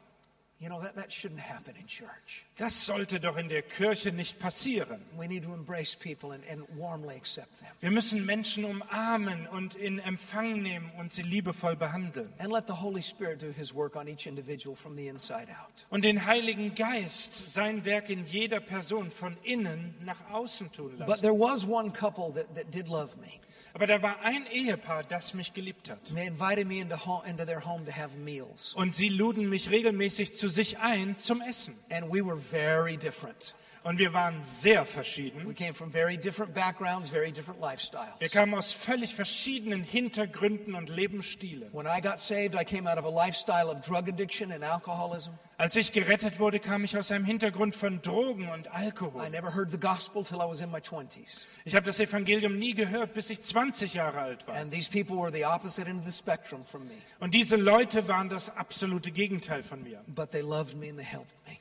[0.59, 2.47] You know, that, that shouldn't happen in church.
[2.57, 5.03] Das sollte doch in der Kirche nicht passieren.
[5.15, 7.69] We need to embrace people and, and warmly accept them.
[7.81, 12.33] Wir müssen Menschen umarmen und in Empfang nehmen und sie liebevoll behandeln.
[12.39, 15.85] And let the Holy Spirit do His work on each individual from the inside out.
[15.91, 21.09] Und den Heiligen Geist sein Werk in jeder Person von innen nach außen tun But
[21.09, 21.23] lassen.
[21.23, 23.41] there was one couple that, that did love me.
[23.77, 25.99] Aber da war ein Ehepaar, das mich geliebt hat.
[26.09, 28.73] And they invited me into, ho- into their home to have meals.
[28.73, 31.79] Und sie luden mich regelmäßig zu sich ein zum Essen.
[31.91, 33.55] And we were very different.
[33.87, 35.47] Und wir waren sehr verschieden.
[35.47, 38.19] We came from very different backgrounds, very different lifestyles.
[38.19, 41.73] Wir kamen aus völlig verschiedenen Hintergründen und Lebensstilen.
[41.73, 45.35] When I got saved, I came out of a lifestyle of drug addiction and alcoholism.
[45.57, 49.31] Als ich gerettet wurde, kam ich aus einem Hintergrund von Drogen und I Alkohol.
[49.31, 51.47] never heard the gospel till I was in my 20s.
[51.65, 54.57] Ich habe das Evangelium nie gehört, bis ich 20 Jahre alt war.
[54.57, 56.95] And these people were the opposite end of the spectrum from me.
[57.21, 60.03] Und diese Leute waren das absolute Gegenteil von mir.
[60.09, 61.61] But they loved me and they helped me.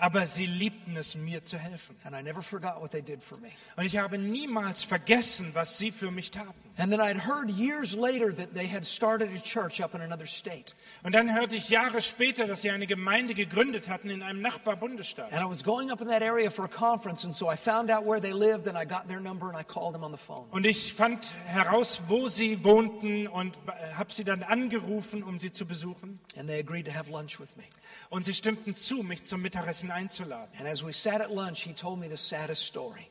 [0.00, 1.94] Aber sie liebten es, mir zu helfen.
[2.04, 3.50] And I never forgot what they did for me.
[3.76, 6.54] Und ich habe niemals vergessen, was sie für mich taten.
[6.78, 10.26] And then I'd heard years later that they had started a church up in another
[10.26, 10.72] state.
[11.02, 15.32] Und dann hörte ich Jahre später, dass sie eine Gemeinde gegründet hatten in einem Nachbarbundesstaat.
[15.32, 17.90] And I was going up in that area for a conference, and so I found
[17.90, 20.18] out where they lived, and I got their number, and I called them on the
[20.18, 20.46] phone.
[20.50, 23.58] Und ich fand heraus, wo sie wohnten und
[23.94, 26.18] habe sie dann angerufen, um sie zu besuchen.
[26.38, 27.64] And they agreed to have lunch with me.
[28.08, 30.48] Und sie stimmten zu, mich zum Mittagessen einzuladen.
[30.58, 33.10] And as we sat at lunch, he told me the saddest story.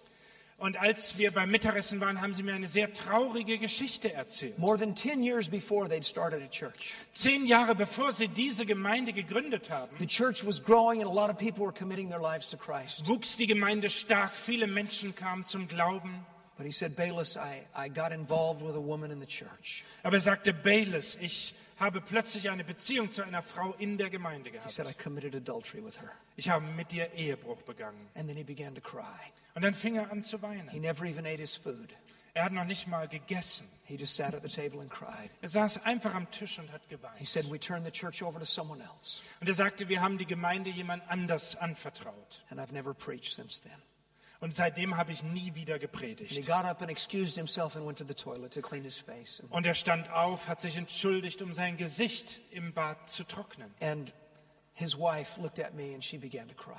[0.59, 4.59] Und als wir beim Mittagessen waren, haben sie mir eine sehr traurige Geschichte erzählt.
[4.59, 9.13] More than 10 years before they'd started a church, Zehn Jahre bevor sie diese Gemeinde
[9.13, 12.47] gegründet haben, the church was growing, and a lot of people were committing their lives
[12.49, 13.07] to Christ.
[13.07, 14.33] wuchs die Gemeinde stark.
[14.33, 16.25] Viele Menschen kamen zum Glauben.
[16.57, 19.85] But he said, Bayless, I, I got involved with a woman in the church.
[20.03, 24.49] Aber er sagte Bayless, ich habe plötzlich eine Beziehung zu einer Frau in der Gemeinde
[24.49, 24.71] He gehabt.
[24.71, 26.11] said, I committed adultery with her.
[26.35, 28.07] Ich habe mit ihr Ehebruch begangen.
[28.15, 29.03] And then he began to cry.
[29.55, 30.81] Und dann fing er an zu He weinen.
[30.81, 31.93] never even ate his food.
[32.35, 33.67] Er hat noch nicht mal gegessen.
[33.85, 35.31] He just sat at the table and cried.
[35.41, 37.27] Er saß einfach am Tisch und hat He geweint.
[37.27, 39.21] said, We turned the church over to someone else.
[39.41, 42.43] Und er sagte, wir haben die Gemeinde jemand anders anvertraut.
[42.49, 43.73] And I've never preached since then.
[44.41, 46.47] Und seitdem habe ich nie wieder gepredigt.
[49.49, 53.69] Und er stand auf, hat sich entschuldigt, um sein Gesicht im Bad zu trocknen.
[53.81, 54.13] and
[54.73, 56.73] his wife looked at me and she began to cry.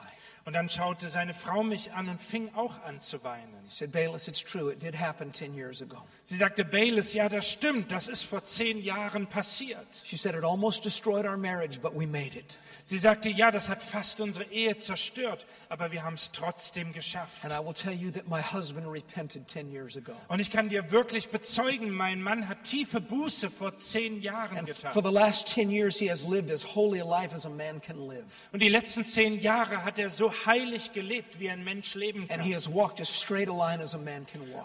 [0.51, 3.55] Und dann schaute seine Frau mich an und fing auch an zu weinen.
[3.69, 4.73] She said, Bayless, it's true.
[4.73, 5.99] It did happen 10 years ago.
[6.25, 9.87] Sie sagte, Bayless, ja, das stimmt, das ist vor zehn Jahren passiert.
[10.03, 12.59] She said, it almost destroyed our marriage, but we made it.
[12.83, 17.45] Sie sagte, ja, das hat fast unsere Ehe zerstört, aber wir haben es trotzdem geschafft.
[17.45, 20.15] And I will tell you that my husband repented 10 years ago.
[20.27, 24.67] Und ich kann dir wirklich bezeugen, mein Mann hat tiefe Buße vor zehn Jahren And
[24.67, 24.93] getan.
[24.93, 27.81] for the last 10 years, he has lived as holy a life as a man
[27.81, 28.25] can live.
[28.51, 32.41] Und die letzten zehn Jahre hat er so heilig gelebt, wie ein Mensch leben kann.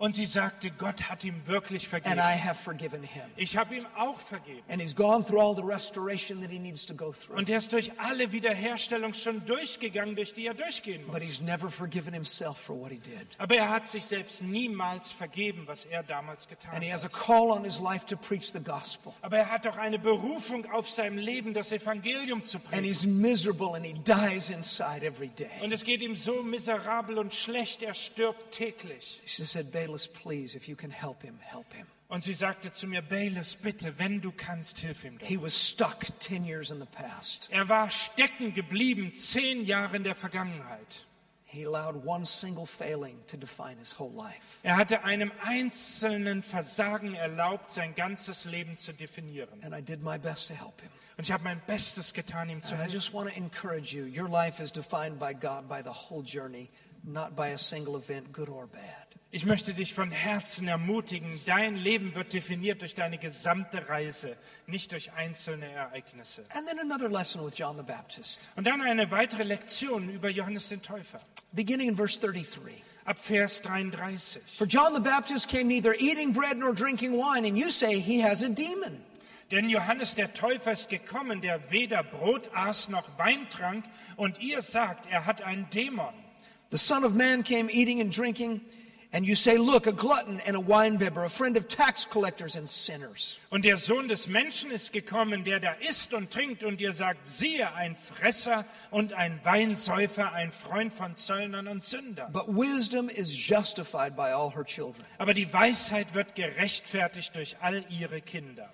[0.00, 2.18] Und sie sagte, Gott hat ihm wirklich And vergeben.
[2.20, 3.22] I have forgiven him.
[3.36, 4.62] Ich habe ihm auch vergeben.
[4.68, 7.36] And he's gone through all the restoration that he needs to go through.
[7.36, 11.22] Und er ist durch alle Wiederherstellung schon durchgegangen, durch die er durchgehen But muss.
[11.24, 13.26] he's never forgiven himself for what he did.
[13.36, 17.08] Aber er hat sich selbst niemals vergeben, was er damals getan And he has a
[17.08, 17.12] hat.
[17.12, 19.12] call on his life to preach the gospel.
[19.20, 22.84] Aber er hat doch eine Berufung auf seinem Leben, das Evangelium zu And predigen.
[22.86, 25.50] he's miserable and he dies inside every day.
[25.62, 29.20] Und es geht ihm so miserabel und schlecht, er stirbt täglich.
[29.26, 31.86] She said, Bayless, please, if you can help him, help him.
[32.08, 35.18] Und sie sagte zu mir, Bayless, bitte, wenn du kannst, hilf ihm.
[35.20, 37.48] He was stuck 10 years in the past.
[37.52, 41.06] Er war stecken geblieben, zehn Jahre in der Vergangenheit.
[41.44, 44.58] He allowed one single failing to define his whole life.
[44.62, 49.62] Er hatte einem einzelnen Versagen erlaubt, sein ganzes Leben zu definieren.
[49.64, 50.90] And I did my best to help him.
[51.16, 52.94] Und ich habe mein Bestes getan, ihm zu And I helfen.
[52.94, 54.04] just want to encourage you.
[54.04, 56.70] Your life is defined by God by the whole journey,
[57.04, 59.09] not by a single event, good or bad.
[59.32, 64.90] Ich möchte dich von Herzen ermutigen, dein Leben wird definiert durch deine gesamte Reise, nicht
[64.90, 66.44] durch einzelne Ereignisse.
[66.52, 70.68] And then another lesson with John the Baptist, Und dann eine weitere Lektion über Johannes
[70.68, 71.20] den Täufer.
[71.52, 72.82] beginning in verse 33.
[73.04, 74.42] Ab Vers 33.
[74.58, 78.20] For John the Baptist came neither eating bread nor drinking wine, and you say he
[78.20, 79.00] has a demon.
[79.52, 83.84] Denn Johannes der Täufer ist gekommen, der weder Brot aß noch Wein trank,
[84.16, 86.14] und ihr sagt, er hat einen Dämon.
[86.72, 88.60] The Son of Man came eating and drinking,
[89.12, 92.68] and you say, Look, a glutton and a winebibber, a friend of tax collectors and
[92.70, 93.38] sinners.
[93.50, 97.26] Und der Sohn des Menschen ist gekommen, der da isst und trinkt, und ihr sagt,
[97.26, 102.32] siehe, ein Fresser und ein Weinsäufer, ein Freund von Zöllnern und Sündern.
[102.32, 105.04] But wisdom is justified by all her children.
[105.18, 108.72] Aber die Weisheit wird gerechtfertigt durch all ihre Kinder.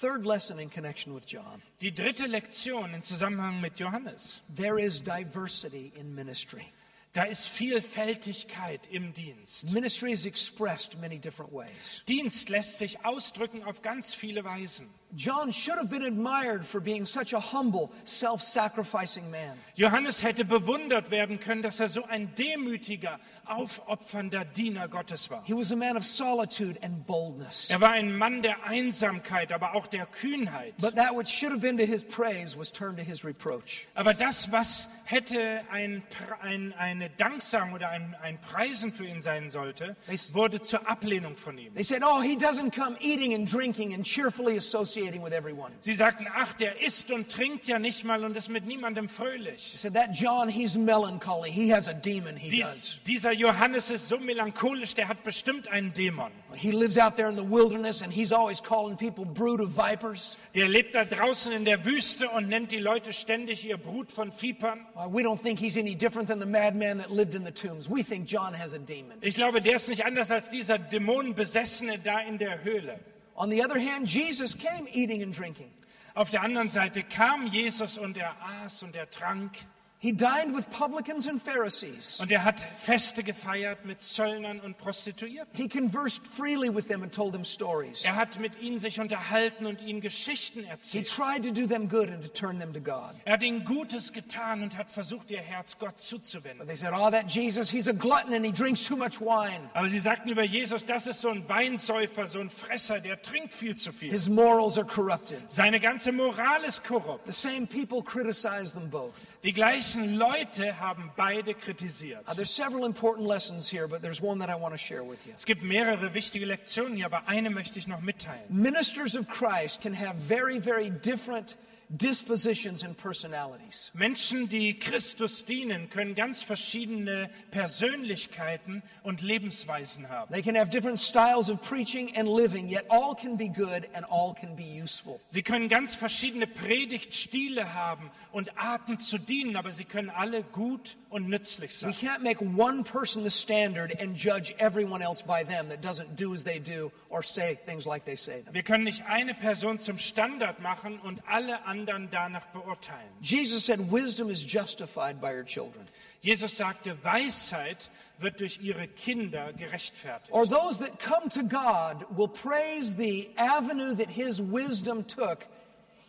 [0.00, 4.42] Third lesson in connection with John Die dritte Lektion im Zusammenhang mit Johannes.
[4.54, 6.72] there is diversity in ministry.
[7.12, 9.70] Da ist Vielfältigkeit im Dienst.
[9.72, 12.02] Ministry is expressed many different ways.
[12.06, 14.88] Dienst lässt sich ausdrücken auf ganz viele Weisen.
[15.16, 19.56] John should have been admired for being such a humble, self sacrificing man.
[19.74, 25.42] Johannes hätte bewundert werden können, dass er so ein demütiger, aufopfernder Diener Gottes war.
[25.46, 27.70] He was a man of solitude and boldness.
[27.70, 30.74] Er war ein Mann der Einsamkeit, aber auch der Kühnheit.
[30.78, 33.86] But that which should have been to his praise was turned to his reproach.
[33.94, 36.02] Aber das, was hätte ein,
[36.42, 39.96] ein, eine Danksagung oder ein, ein Preisen für ihn sein sollte,
[40.32, 41.74] wurde zur Ablehnung von ihm.
[41.74, 45.72] They said, Oh, he doesn't come eating and drinking and cheerfully associating with everyone.
[45.80, 49.70] Sie sagten, ach, der isst und trinkt ja nicht mal und ist mit niemandem fröhlich.
[49.72, 51.50] They said, That John, he's melancholy.
[51.50, 52.98] He has a demon, he Dies, does.
[53.06, 56.30] dieser Johannes ist so melancholisch, der hat bestimmt einen Dämon.
[56.54, 60.36] He lives out there in the wilderness and he's always calling people brood of vipers.
[60.54, 64.32] Der lebt da draußen in der Wüste und nennt die Leute ständig ihr Brut von
[64.32, 64.86] Vipern.
[64.94, 67.88] Well, we don't think he's any different than the madman that lived in the tombs.
[67.88, 69.18] We think John has a demon.
[69.20, 72.98] Ich glaube, der ist nicht anders als dieser Dämonenbesessene da in der Höhle.
[73.38, 75.70] On the other hand, Jesus came eating and drinking.
[76.14, 78.34] Auf der anderen Seite kam Jesus und er
[78.64, 79.52] aß und er trank
[80.00, 82.20] He dined with publicans and Pharisees.
[82.20, 85.52] und er hat Feste gefeiert mit Zöllnern und Prostituierten.
[85.56, 88.04] He conversed freely with them and told them stories.
[88.04, 91.08] Er hat mit ihnen sich unterhalten und ihnen Geschichten He erzählt.
[91.08, 93.16] tried to do them good and to turn them to God.
[93.24, 96.58] Er hat ihnen Gutes getan und hat versucht, ihr Herz Gott zuzuwenden.
[96.58, 99.68] But they said, Oh, that Jesus, he's a glutton and he drinks too much wine.
[99.74, 103.52] Aber sie sagten über Jesus, das ist so ein Weinsäufer, so ein Fresser, der trinkt
[103.52, 104.12] viel zu viel.
[104.12, 105.38] His morals are corrupted.
[105.50, 107.26] Seine ganze Moral ist korrupt.
[107.26, 109.14] The same people criticize them both.
[109.42, 112.26] Die gleichen Leute haben beide kritisiert.
[112.26, 115.26] Uh, there's several important lessons here, but there's one that I want to share with
[115.26, 115.32] you.
[115.36, 118.44] Es gibt mehrere wichtige Lektionen hier, aber eine möchte ich noch mitteilen.
[118.48, 121.56] Ministers of Christ can have very, very different
[121.90, 123.90] dispositions and personalities.
[123.94, 130.32] Menschen, die Christus dienen, können ganz verschiedene Persönlichkeiten und Lebensweisen haben.
[130.32, 134.04] They can have different styles of preaching and living, yet all can be good and
[134.10, 135.20] all can be useful.
[135.26, 140.96] Sie können ganz verschiedene Predigtstile haben und Arten zu dienen, aber sie können alle gut
[141.10, 141.94] und nützlich We sein.
[141.94, 146.34] can't make one person the standard and judge everyone else by them that doesn't do
[146.34, 148.54] as they do or say things like they say them.
[148.54, 153.10] Wir können nicht eine Person zum Standard machen und alle anderen danach beurteilen.
[153.20, 155.86] Jesus said wisdom is justified by her children.
[156.20, 160.32] Jesus sagte, Weisheit wird durch ihre Kinder gerechtfertigt.
[160.32, 165.46] Or those that come to God will praise the avenue that his wisdom took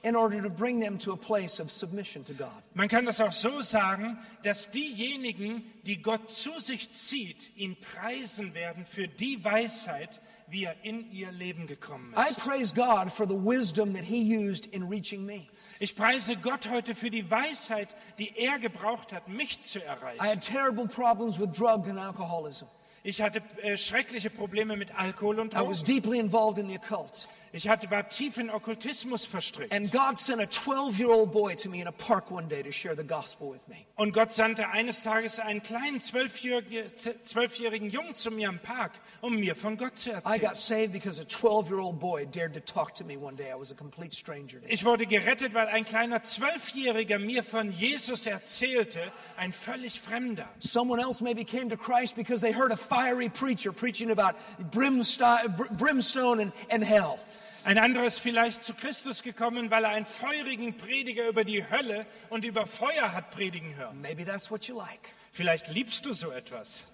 [0.04, 2.64] in order to bring them to a place of submission to God.
[2.74, 8.54] Man kann das auch so sagen, dass diejenigen, die Gott zu sich zieht, ihn preisen
[8.54, 12.40] werden für die Weisheit, wie er in ihr Leben gekommen I ist.
[12.40, 15.48] praise God for the wisdom that he used in reaching me.
[15.80, 20.22] Ich preise Gott heute für die Weisheit, die er gebraucht hat, mich zu I erreichen.
[20.22, 22.66] had terrible problems with drug and alcoholism.
[23.02, 25.86] Ich hatte äh, schreckliche Probleme mit Alkohol und I was Drogen.
[26.02, 27.28] deeply involved in the occult.
[27.52, 29.74] Ich hatte, war tief in Okkultismus verstrickt.
[29.74, 32.62] And God sent a 12 year old boy to me in a park one day
[32.62, 33.86] to share the gospel with me.
[33.96, 38.92] Und Gott sandte eines Tages einen kleinen zwölfjährigen, Jungen zu mir im Park,
[39.22, 40.42] um mir von Gott zu I erzählen.
[40.42, 43.52] got saved because a 12 year old boy dared to talk to me one day.
[43.52, 44.60] I was a complete stranger.
[44.68, 50.48] Ich wurde gerettet, weil ein kleiner Zwölfjähriger mir von Jesus erzählte, ein völlig Fremder.
[50.60, 54.36] Someone else maybe came to Christ because they heard a fiery preacher preaching about
[54.72, 57.20] brimstone, br- brimstone and, and hell.
[57.66, 62.06] Ein anderer ist vielleicht zu Christus gekommen, weil er einen feurigen Prediger über die Hölle
[62.30, 64.00] und über Feuer hat predigen hören.
[64.02, 65.14] Maybe that's what you like.
[65.32, 66.88] Vielleicht liebst du so etwas.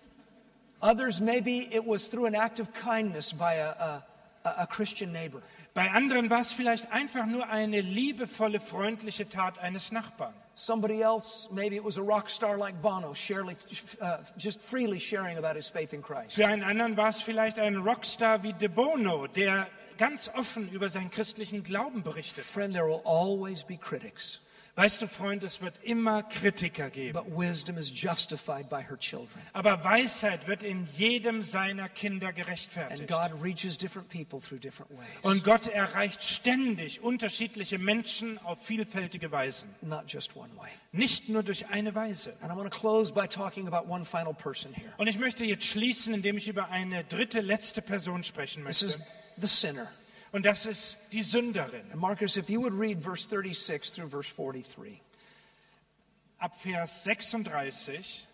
[0.82, 4.04] Others, maybe it was through an act of kindness by a,
[4.44, 5.42] a, a- Christian neighbor.
[5.74, 10.34] Bei anderen war es vielleicht einfach nur eine liebevolle, freundliche Tat eines Nachbarn.
[10.56, 13.56] Somebody else, maybe it was a rock star like Bono, surely,
[14.02, 16.34] uh, just freely sharing about his faith in Christ.
[16.36, 19.68] Für einen anderen war es vielleicht ein Rockstar wie De Bono, der
[19.98, 22.44] ganz offen über seinen christlichen Glauben berichtet.
[22.44, 24.42] Friend, there will always be critics,
[24.78, 27.14] Weißt du, Freund, es wird immer Kritiker geben.
[27.14, 29.40] but wisdom is justified by her children.
[29.54, 33.08] Aber Weisheit wird in jedem seiner Kinder And gerechtfertigt.
[33.08, 39.32] God reaches different people through different ways, Und Gott erreicht ständig unterschiedliche Menschen auf vielfältige
[39.32, 39.74] Weisen.
[39.82, 40.68] not just one way.
[40.92, 42.34] Nicht nur durch eine Weise.
[42.42, 44.92] And I want to close by talking about one final person here.
[44.98, 48.98] Und ich möchte jetzt schließen, indem ich über eine dritte, letzte Person sprechen This is
[49.00, 49.14] möchte.
[49.38, 49.92] The sinner.
[50.32, 51.90] Und das ist die Sünderin.
[51.92, 55.02] And Marcus, if you would read verse 36 through verse 43.
[56.38, 58.28] ab Vers 36.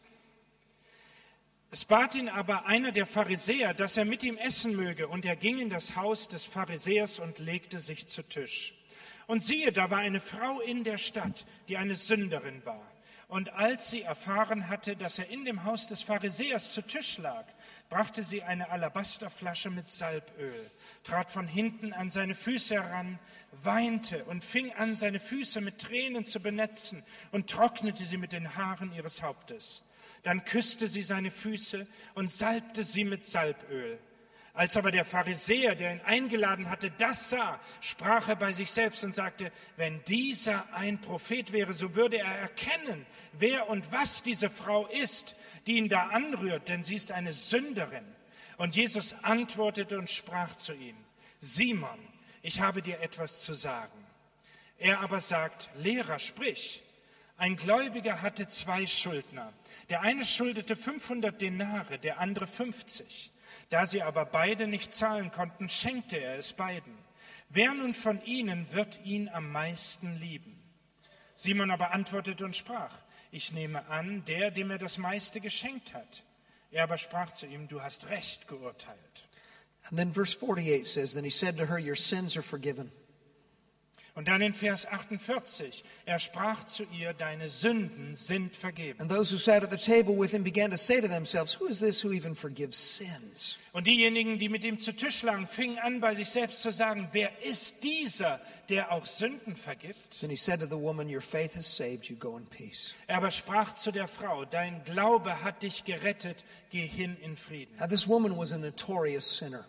[1.72, 5.38] Es bat ihn aber einer der Pharisäer, dass er mit ihm essen möge, und er
[5.38, 8.76] ging in das Haus des Pharisäers und legte sich zu Tisch.
[9.28, 12.86] Und siehe, da war eine Frau in der Stadt, die eine Sünderin war.
[13.32, 17.46] Und als sie erfahren hatte, dass er in dem Haus des Pharisäers zu Tisch lag,
[17.90, 20.70] brachte sie eine Alabasterflasche mit Salböl,
[21.06, 23.20] trat von hinten an seine Füße heran,
[23.54, 28.58] weinte und fing an, seine Füße mit Tränen zu benetzen und trocknete sie mit den
[28.58, 29.86] Haaren ihres Hauptes.
[30.24, 33.98] Dann küsste sie seine Füße und salbte sie mit Salböl.
[34.54, 39.04] Als aber der Pharisäer, der ihn eingeladen hatte, das sah, sprach er bei sich selbst
[39.04, 44.50] und sagte, wenn dieser ein Prophet wäre, so würde er erkennen, wer und was diese
[44.50, 45.38] Frau ist,
[45.68, 48.06] die ihn da anrührt, denn sie ist eine Sünderin.
[48.58, 50.98] Und Jesus antwortete und sprach zu ihm,
[51.40, 52.00] Simon,
[52.42, 54.06] ich habe dir etwas zu sagen.
[54.78, 56.84] Er aber sagt, Lehrer, sprich.
[57.38, 59.54] Ein Gläubiger hatte zwei Schuldner.
[59.90, 63.32] Der eine schuldete 500 Denare, der andere 50.
[63.70, 66.98] Da sie aber beide nicht zahlen konnten, schenkte er es beiden.
[67.50, 70.58] Wer nun von ihnen wird ihn am meisten lieben?
[71.36, 72.94] Simon aber antwortete und sprach,
[73.32, 76.24] ich nehme an, der, dem er das meiste geschenkt hat.
[76.70, 79.30] Er aber sprach zu ihm, du hast recht geurteilt.
[79.90, 82.92] And then verse 48 says, Then he said to her, Your sins are forgiven.
[84.14, 89.00] Und dann in Vers 48, er sprach zu ihr, deine Sünden sind vergeben.
[89.00, 91.68] And those who sat at the table with him began to say to themselves, Who
[91.68, 93.58] is this who even forgives sins?
[93.72, 97.08] Und diejenigen, die mit ihm zu Tisch lagen, fingen an, bei sich selbst zu sagen,
[97.14, 100.20] wer ist dieser, der auch Sünden vergibt?
[100.20, 102.18] Then he said to the woman, Your faith has saved you.
[102.18, 102.94] Go in peace.
[103.08, 107.74] Er aber sprach zu der Frau, dein Glaube hat dich gerettet, geh hin in Frieden.
[107.80, 109.64] Now, this woman was a notorious sinner.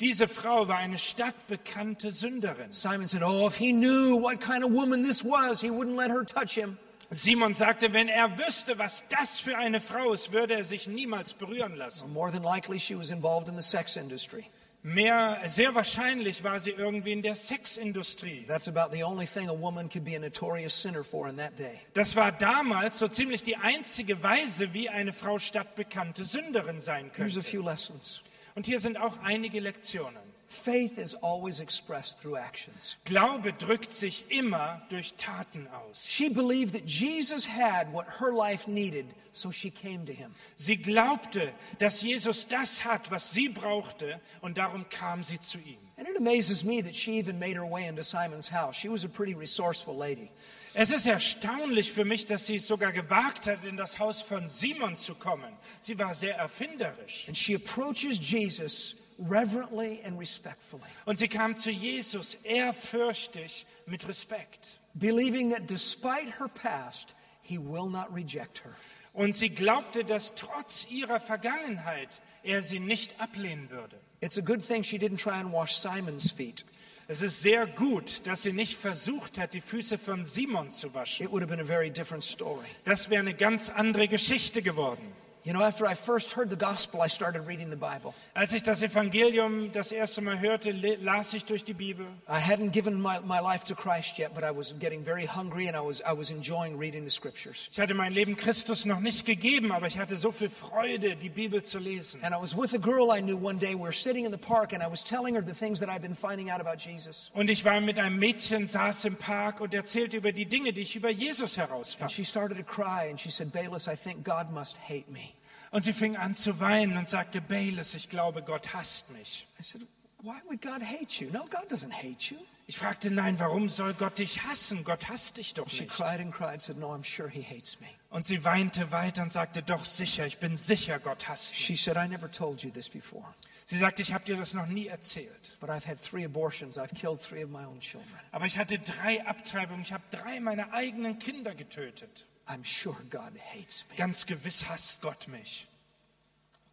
[0.00, 2.70] Diese Frau war eine stadtbekannte Sünderin.
[2.70, 6.10] Simon said, Oh, if he knew what kind of woman this was, he wouldn't let
[6.10, 6.76] her touch him.
[7.10, 11.32] Simon sagte, wenn er wüsste, was das für eine Frau ist, würde er sich niemals
[11.34, 12.12] berühren lassen.
[12.12, 14.50] More than likely, she was involved in the sex industry.
[14.82, 18.44] Mehr, sehr wahrscheinlich war sie irgendwie in der Sexindustrie.
[18.46, 21.56] That's about the only thing a woman could be a notorious sinner for in that
[21.58, 21.80] day.
[21.94, 27.36] Das war damals so ziemlich die einzige Weise, wie eine Frau stadtbekannte Sünderin sein Here's
[27.36, 27.50] a könnte.
[27.50, 28.22] few lessons.
[28.56, 30.26] Und hier sind auch einige Lektionen.
[30.48, 32.96] Faith is always expressed through actions.
[33.04, 36.06] Glaube drückt sich immer durch Taten aus.
[36.08, 40.34] She believed that Jesus had what her life needed, so she came to him.
[40.56, 45.78] Sie glaubte, dass Jesus das hat, was sie brauchte, und darum kam sie zu ihm.
[45.98, 48.76] And it amazes me that she even made her way into Simon's house.
[48.76, 50.30] She was a pretty resourceful lady.
[50.78, 54.50] Es ist erstaunlich für mich, dass sie es sogar gewagt hat, in das Haus von
[54.50, 55.50] Simon zu kommen.
[55.80, 57.26] Sie war sehr erfinderisch.
[57.28, 64.78] And she approaches Jesus reverently and respectfully, Und sie kam zu Jesus ehrfürchtig mit Respekt.
[64.92, 68.76] believing that despite her past, he will not reject her.
[69.14, 72.10] Und sie glaubte, dass trotz ihrer Vergangenheit
[72.42, 73.96] er sie nicht ablehnen würde.
[74.20, 76.66] It's a good thing she didn't try and wash Simon's feet.
[77.08, 81.24] Es ist sehr gut, dass sie nicht versucht hat, die Füße von Simon zu waschen.
[81.24, 82.66] It would have been a very different story.
[82.84, 85.12] Das wäre eine ganz andere Geschichte geworden.
[85.46, 88.14] You know, after I first heard the gospel, I started reading the Bible.
[88.34, 92.04] Als ich das Evangelium das erste Mal hörte, las ich durch die Bibel.
[92.28, 95.68] I hadn't given my, my life to Christ yet, but I was getting very hungry
[95.68, 97.68] and I was, I was enjoying reading the scriptures.
[97.70, 101.28] Ich hatte mein Leben Christus noch nicht gegeben, aber ich hatte so viel Freude, die
[101.28, 102.20] Bibel zu lesen.
[102.24, 103.76] And I was with a girl I knew one day.
[103.76, 106.02] We were sitting in the park and I was telling her the things that I've
[106.02, 107.30] been finding out about Jesus.
[107.34, 110.80] Und ich war mit einem Mädchen, saß im Park und erzählte über die Dinge, die
[110.80, 112.10] ich über Jesus And herausfand.
[112.10, 115.35] she started to cry and she said, Bayless, I think God must hate me.
[115.70, 119.46] Und sie fing an zu weinen und sagte, Bayless, ich glaube, Gott hasst mich.
[119.58, 119.82] I said,
[120.22, 121.30] Why would God hate you?
[121.30, 122.38] No, God doesn't hate you.
[122.68, 124.82] Ich fragte, nein, warum soll Gott dich hassen?
[124.82, 125.92] Gott hasst dich doch She nicht.
[125.94, 127.86] cried and cried, said, No, I'm sure He hates me.
[128.10, 131.60] Und sie weinte weiter und sagte, doch sicher, ich bin sicher, Gott hasst mich.
[131.64, 133.24] She said, I never told you this before,
[133.66, 135.56] Sie sagte, ich habe dir das noch nie erzählt.
[135.60, 136.76] but I've had three abortions.
[136.78, 138.18] I've killed three of my own children.
[138.32, 142.24] Aber ich hatte drei Abtreibungen, ich habe drei meiner eigenen Kinder getötet.
[142.48, 143.96] I'm sure God hates me.
[143.96, 145.66] Ganz gewiss hasst Gott mich.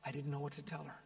[0.05, 0.99] I didn't know what to tell her.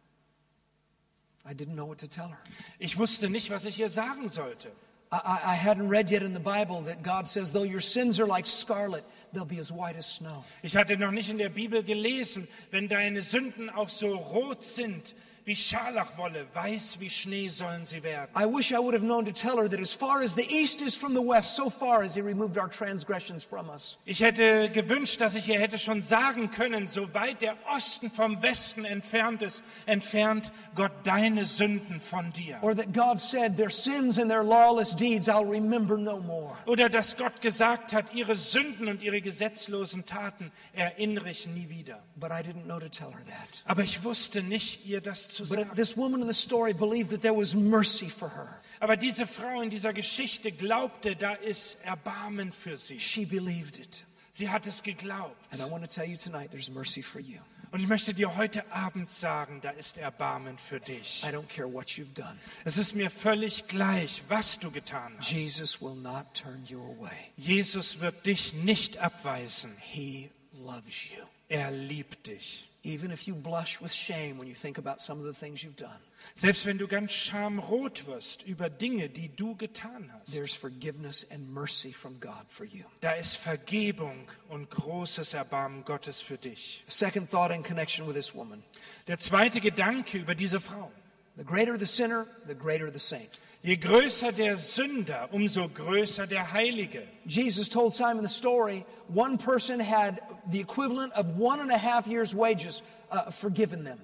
[1.46, 2.38] I didn't know what to tell her.
[2.78, 4.70] Ich wusste nicht, was ich ihr sagen sollte.
[5.10, 8.20] I, I I hadn't read yet in the Bible that God says, though your sins
[8.20, 10.44] are like scarlet, they'll be as white as snow.
[10.62, 15.14] Ich hatte noch nicht in der Bibel gelesen, wenn deine Sünden auch so rot sind
[15.48, 18.30] wie Scharlachwolle, weiß wie Schnee sollen sie werden.
[18.36, 20.82] I wish I would have known to tell her that as far as the east
[20.82, 23.96] is from the west, so far as He removed our transgressions from us.
[24.04, 28.42] Ich hätte gewünscht, dass ich ihr hätte schon sagen können, so weit der Osten vom
[28.42, 32.58] Westen entfernt ist, entfernt Gott deine Sünden von dir.
[32.60, 36.58] Or that God said, Their sins and their lawless deeds I'll remember no more.
[36.66, 42.02] Oder dass Gott gesagt hat, ihre Sünden und ihre gesetzlosen Taten erinnere ich nie wieder.
[42.16, 43.62] But I didn't know to tell her that.
[43.64, 45.70] Aber ich wusste nicht, ihr das zu But sagen.
[45.74, 48.60] this woman in the story believed that there was mercy for her.
[48.80, 53.00] Aber diese Frau in dieser Geschichte glaubte, da ist Erbarmen für sie.
[53.00, 54.04] She believed it.
[54.30, 55.36] Sie hat es geglaubt.
[55.52, 57.40] And I want to tell you tonight there's mercy for you.
[57.70, 61.22] Und ich möchte dir heute Abend sagen, da ist Erbarmen für dich.
[61.24, 62.36] I don't care what you've done.
[62.64, 65.30] Es ist mir völlig gleich, was du getan hast.
[65.30, 67.32] Jesus will not turn you away.
[67.36, 69.76] Jesus wird dich nicht abweisen.
[69.78, 71.24] He loves you.
[71.48, 72.68] Er liebt dich.
[72.84, 75.76] Even if you blush with shame when you think about some of the things you've
[75.76, 75.98] done,
[76.34, 81.52] Selbst wenn du ganz schamrot wirst über Dinge, die du getan hast, there's forgiveness and
[81.52, 82.84] mercy from God for you.
[83.00, 86.84] da ist Vergebung und großes Erbarmen Gottes für dich.
[86.86, 88.62] Second thought in connection with this woman
[89.06, 90.90] Der zweite Gedanke über diese Frau.
[91.36, 93.40] the greater the sinner, the greater the saint.
[93.62, 97.02] Je größer der Sünder, umso größer der Heilige.
[97.26, 100.20] Jesus told Simon the story one person had
[100.50, 103.98] the equivalent of one and a half years' wages uh, forgiven them.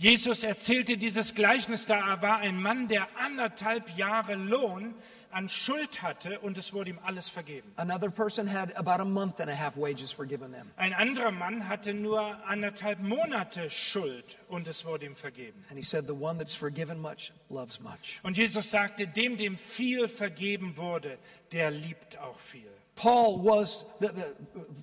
[0.00, 4.94] Jesus erzählte dieses Gleichnis, da war ein Mann, der anderthalb Jahre Lohn
[5.30, 7.70] an Schuld hatte und es wurde ihm alles vergeben.
[7.76, 10.70] Another person had about a month and a half wages forgiven them.
[10.78, 15.62] Ein anderer Mann hatte nur anderthalb Monate Schuld und es wurde ihm vergeben.
[15.68, 18.20] And he said, The one that's forgiven much loves much.
[18.22, 21.18] Und Jesus sagte, dem, dem viel vergeben wurde,
[21.52, 22.72] der liebt auch viel.
[23.00, 24.34] Paul was the, the,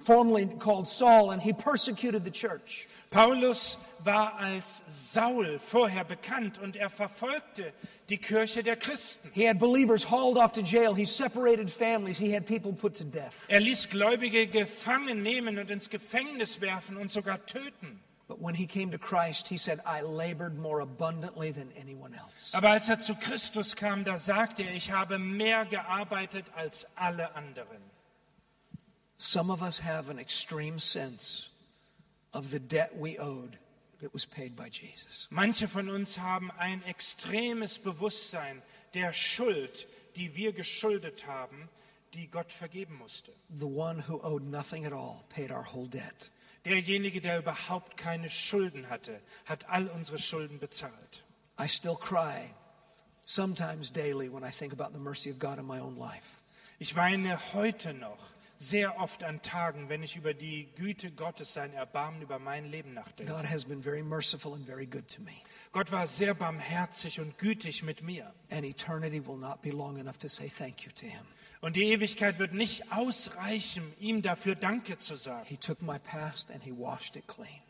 [0.03, 2.88] formerly called Saul, and he persecuted the church.
[3.11, 7.74] Paulus war als Saul vorher bekannt und er verfolgte
[8.09, 9.30] die Kirche der Christen.
[9.34, 10.95] He had believers hauled off to jail.
[10.95, 12.18] He separated families.
[12.18, 13.36] He had people put to death.
[13.49, 17.99] Er ließ Gläubige gefangen nehmen und ins Gefängnis werfen und sogar töten.
[18.28, 22.51] But when he came to Christ, he said, I labored more abundantly than anyone else.
[22.55, 27.36] Aber als er zu Christus kam, da sagte er, ich habe mehr gearbeitet als alle
[27.36, 27.78] anderen.
[29.18, 31.49] Some of us have an extreme sense
[32.34, 33.57] of the debt we owed
[33.99, 35.28] that was paid by Jesus.
[35.32, 38.61] Manche von uns haben ein extremes Bewusstsein
[38.93, 41.70] der Schuld, die wir geschuldet haben,
[42.13, 43.32] die Gott vergeben musste.
[43.49, 46.30] The one who owed nothing at all paid our whole debt.
[46.63, 51.24] Derjenige, der überhaupt keine Schulden hatte, hat all unsere Schulden bezahlt.
[51.59, 52.53] I still cry
[53.24, 56.41] sometimes daily when I think about the mercy of God in my own life.
[56.80, 58.20] Ich weine heute noch
[58.57, 62.93] sehr oft an Tagen, wenn ich über die Güte Gottes, sein Erbarmen über mein Leben
[62.93, 63.31] nachdenke.
[63.31, 65.31] God has been very merciful and very good to me.
[65.71, 68.33] Gott war sehr barmherzig und gütig mit mir.
[68.49, 71.25] And eternity will not be long enough to say thank you to him.
[71.61, 75.45] Und die Ewigkeit wird nicht ausreichen, ihm dafür Danke zu sagen.
[75.45, 77.61] He took my past and he washed it clean,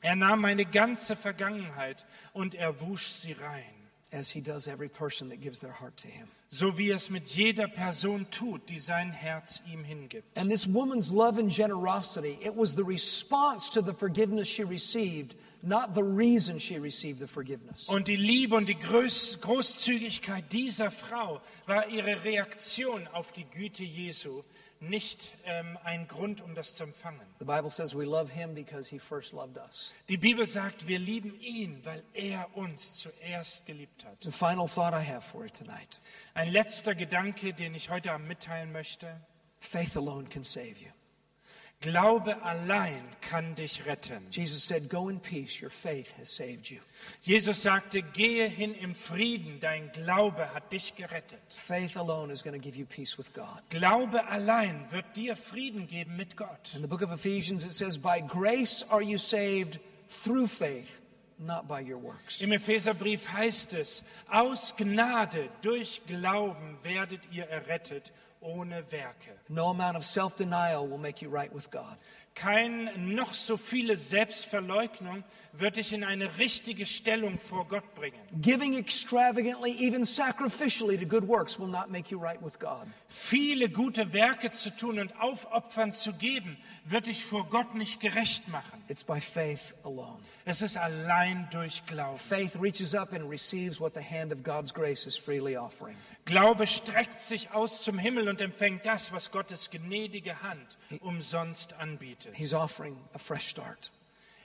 [0.00, 3.81] Er nahm meine ganze Vergangenheit und er wusch sie rein.
[4.12, 6.28] As he does every person that gives their heart to him.
[6.48, 10.24] So wie es mit jeder Person tut, die sein Herz ihm hingibt.
[10.36, 15.34] And this woman's love and generosity, it was the response to the forgiveness she received,
[15.62, 17.88] not the reason she received the forgiveness.
[17.88, 23.84] Und die Liebe und die Groß Großzügigkeit dieser Frau war ihre Reaktion auf die Güte
[23.84, 24.42] Jesu,
[24.82, 27.20] nicht ähm, ein Grund, um das zu empfangen.
[27.38, 29.92] The Bible says we love him because he first loved us.
[30.08, 34.16] Die Bibel sagt, wir lieben ihn, weil er uns zuerst geliebt hat.
[34.22, 36.00] The final thought I have for you tonight
[36.34, 39.20] Ein letzter Gedanke, den ich heute Abend mitteilen möchte.
[39.60, 40.90] faith alone can save you.
[41.82, 44.24] Glaube allein kann dich retten.
[44.30, 46.78] Jesus said, Go in peace, your faith has saved you.
[47.22, 51.40] Jesus sagte, gehe hin im Frieden, dein Glaube hat dich gerettet.
[51.48, 53.62] Faith alone is going to give you peace with God.
[53.70, 56.72] Glaube allein wird dir Frieden geben mit Gott.
[56.76, 61.00] In the book of Ephesians, it says, By grace are you saved through faith,
[61.38, 62.40] not by your works.
[62.40, 68.12] Im Epheserbrief heißt es, aus Gnade durch Glauben werdet ihr errettet,
[68.42, 69.30] ohne Werke.
[69.48, 71.96] No amount of self denial will make you right with God.
[72.34, 78.18] Kein noch so viele Selbstverleugnung wird dich in eine richtige Stellung vor Gott bringen.
[78.40, 82.86] Giving extravagantly, even sacrificially to good works, will not make you right with God.
[83.08, 88.48] Viele gute Werke zu tun und aufopfern zu geben, wird dich vor Gott nicht gerecht
[88.48, 88.82] machen.
[88.88, 90.18] It's by faith alone.
[90.44, 92.18] Es ist allein durch Glauben.
[92.18, 95.94] Faith reaches up and receives what the hand of God's grace is freely offering.
[96.24, 102.34] Glaube streckt sich aus zum Himmel und empfängt das, was Gottes gnädige Hand umsonst anbietet.
[102.34, 103.90] He's offering a fresh start.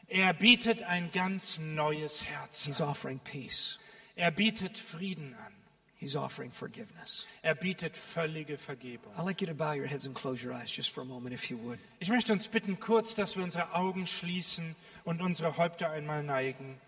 [0.10, 2.66] Er bietet ein ganz neues Herz.
[2.66, 3.78] He's offering peace.
[4.16, 5.54] Er bietet Frieden an.
[6.00, 7.26] He's offering forgiveness.
[7.42, 9.12] Er bietet völlige Vergebung.
[9.18, 11.34] I'd like you to bow your heads and close your eyes just for a moment,
[11.34, 11.80] if you would.
[12.00, 16.80] Ich möchte uns bitten, kurz, dass wir unsere Augen schließen und unsere Häupter einmal neigen.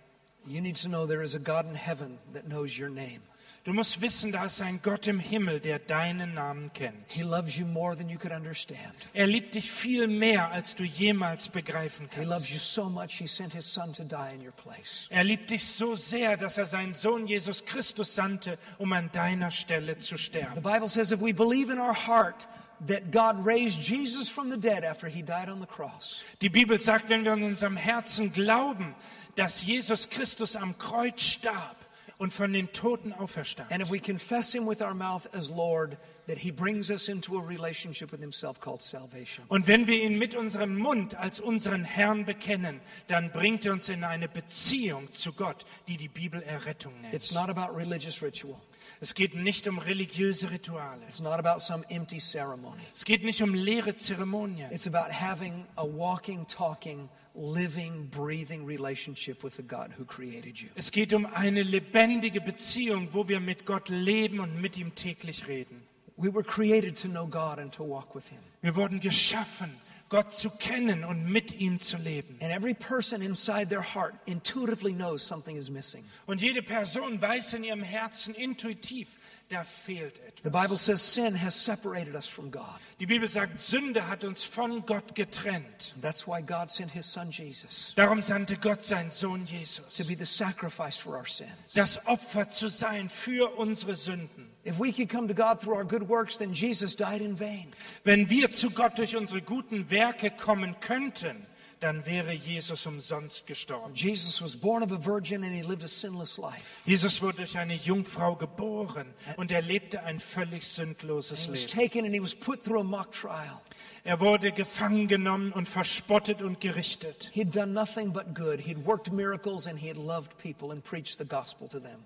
[0.46, 3.22] You need to know there is a God in heaven that knows your name.
[3.70, 7.12] Du musst wissen, da ist ein Gott im Himmel, der deinen Namen kennt.
[7.12, 8.96] He loves you more than you could understand.
[9.14, 12.74] Er liebt dich viel mehr, als du jemals begreifen He loves you kannst.
[12.74, 15.06] so much, He sent His Son to die in your place.
[15.12, 19.52] Er liebt dich so sehr, dass er seinen Sohn Jesus Christus sandte, um an deiner
[19.52, 20.64] Stelle zu The sterben.
[20.64, 22.48] Bible says if we believe in our heart
[22.88, 26.80] that God raised Jesus from the dead after He died on the cross, Die Bibel
[26.80, 28.96] sagt, wenn wir in unserem Herzen glauben,
[29.36, 31.76] dass Jesus Christus am Kreuz starb
[32.20, 33.72] und von den Toten auferstand.
[33.72, 35.98] and if we confess Him with our mouth as Lord,
[36.28, 39.44] that He brings us into a relationship with Himself called salvation.
[39.48, 43.90] Und wenn wir ihn mit unserem Mund als unseren Herrn bekennen, dann bringt er uns
[43.90, 47.48] in eine Beziehung zu Gott, die die Bibel Errettung It's nennt.
[47.48, 48.62] not about religious ritual.
[49.02, 51.02] Es geht nicht um religiöse Rituale.
[51.08, 52.82] It's not about some empty ceremony.
[52.94, 54.70] Es geht nicht um leere Zeremonien.
[54.72, 60.70] It's about having a walking, talking, living, breathing relationship with the God who created you.
[60.76, 65.48] Es geht um eine lebendige Beziehung, wo wir mit Gott leben und mit ihm täglich
[65.48, 65.82] reden.
[66.18, 68.40] We were created to know God and to walk with Him.
[68.62, 69.72] Wir wurden geschaffen,
[70.10, 72.38] Gott zu kennen und mit ihm zu leben.
[72.42, 76.04] And every person inside their heart intuitively knows something is missing.
[76.26, 79.18] Und jede Person weiß in ihrem Herzen intuitiv,
[79.50, 80.82] da fehlt The Bible etwas.
[80.82, 82.80] says sin has separated us from God.
[83.00, 85.96] Die Bibel sagt, Sünde hat uns von Gott getrennt.
[86.02, 90.16] That's why God sent His Son Jesus Darum sandte Gott seinen Sohn to Jesus, be
[90.16, 91.50] the sacrifice for our sins.
[91.74, 94.48] das Opfer zu sein für unsere Sünden.
[94.66, 97.72] If we could come to God through our good works, then Jesus died in vain.
[98.04, 101.46] Wenn wir zu Gott durch unsere guten Werke kommen könnten,
[101.80, 103.94] dann wäre Jesus umsonst gestorben.
[103.96, 106.82] Jesus was born of a virgin and He lived a sinless life.
[106.86, 111.82] Jesus wurde durch eine Jungfrau geboren und er lebte ein völlig sündloses He was Leben.
[111.90, 113.62] taken and He was put through a mock trial.
[114.04, 117.32] Er wurde gefangen genommen und verspottet und gerichtet.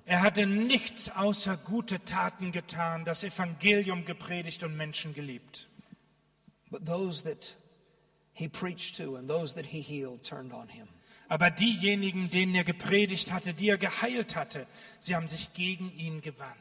[0.06, 5.70] Er hatte nichts außer gute Taten getan, das Evangelium gepredigt und Menschen geliebt.
[6.72, 7.56] But those that
[8.34, 10.88] he preached to and those that he healed turned on him.
[11.30, 14.68] Aber diejenigen, denen er gepredigt hatte, die er geheilt hatte,
[15.00, 16.58] sie haben sich gegen ihn gewandt.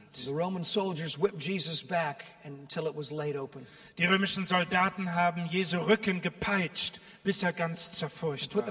[3.99, 8.65] Die römischen Soldaten haben Jesu Rücken gepeitscht, bis er ganz zerfurcht war.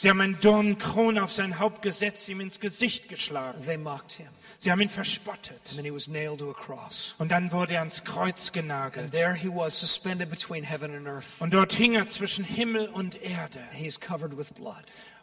[0.00, 3.64] Sie haben einen Dornenkrone auf sein Haupt gesetzt, ihm ins Gesicht geschlagen.
[3.64, 4.28] They mocked him.
[4.58, 5.60] Sie haben ihn verspottet.
[5.68, 7.14] And then he was nailed to a cross.
[7.18, 9.12] Und dann wurde er ans Kreuz genagelt.
[9.12, 11.40] there he was, suspended between heaven and earth.
[11.40, 13.60] Und dort hing er zwischen Himmel und Erde.